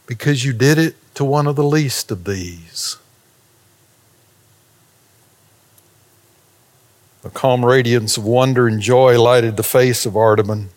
Because 0.07 0.45
you 0.45 0.53
did 0.53 0.79
it 0.79 0.97
to 1.15 1.25
one 1.25 1.47
of 1.47 1.57
the 1.57 1.65
least 1.65 2.11
of 2.11 2.25
these. 2.25 2.97
A 7.25 7.31
calm 7.31 7.65
radiance 7.65 8.17
of 8.17 8.25
wonder 8.25 8.67
and 8.67 8.81
joy 8.81 9.21
lighted 9.21 9.57
the 9.57 9.63
face 9.63 10.05
of 10.05 10.15
Artaban 10.15 10.69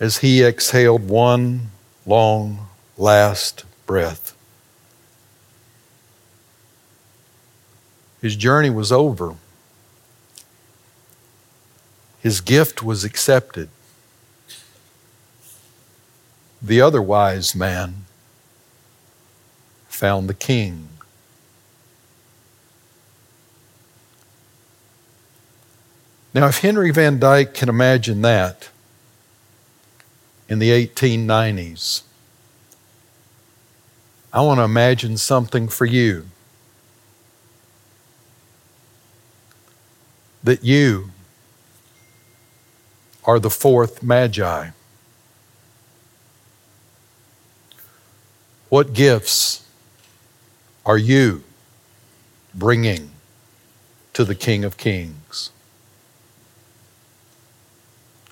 as 0.00 0.18
he 0.18 0.42
exhaled 0.42 1.08
one 1.08 1.70
long, 2.04 2.66
last 2.98 3.64
breath. 3.86 4.36
His 8.20 8.36
journey 8.36 8.70
was 8.70 8.90
over. 8.90 9.36
His 12.20 12.40
gift 12.40 12.82
was 12.82 13.04
accepted. 13.04 13.68
The 16.60 16.80
other 16.80 17.02
wise 17.02 17.54
man 17.54 18.06
found 19.88 20.28
the 20.28 20.34
king. 20.34 20.88
Now, 26.34 26.48
if 26.48 26.58
Henry 26.58 26.90
Van 26.90 27.20
Dyke 27.20 27.54
can 27.54 27.68
imagine 27.68 28.22
that 28.22 28.68
in 30.48 30.58
the 30.58 30.70
1890s, 30.70 32.02
I 34.32 34.40
want 34.40 34.58
to 34.58 34.64
imagine 34.64 35.16
something 35.16 35.68
for 35.68 35.84
you. 35.84 36.26
That 40.42 40.64
you 40.64 41.10
are 43.24 43.38
the 43.38 43.48
fourth 43.48 44.02
Magi. 44.02 44.70
What 48.68 48.92
gifts 48.92 49.64
are 50.84 50.98
you 50.98 51.44
bringing 52.52 53.12
to 54.14 54.24
the 54.24 54.34
King 54.34 54.64
of 54.64 54.76
Kings? 54.76 55.50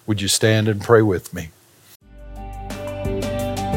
Would 0.07 0.21
you 0.21 0.29
stand 0.29 0.69
and 0.69 0.81
pray 0.81 1.03
with 1.03 1.35
me? 1.35 1.49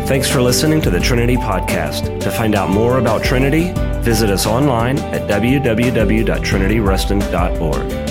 Thanks 0.07 0.29
for 0.29 0.41
listening 0.41 0.81
to 0.81 0.91
the 0.91 0.99
Trinity 0.99 1.35
Podcast. 1.35 2.19
To 2.21 2.29
find 2.29 2.53
out 2.53 2.69
more 2.69 2.99
about 2.99 3.23
Trinity, 3.23 3.71
visit 4.01 4.29
us 4.29 4.45
online 4.45 4.99
at 4.99 5.27
www.trinityruston.org. 5.27 8.04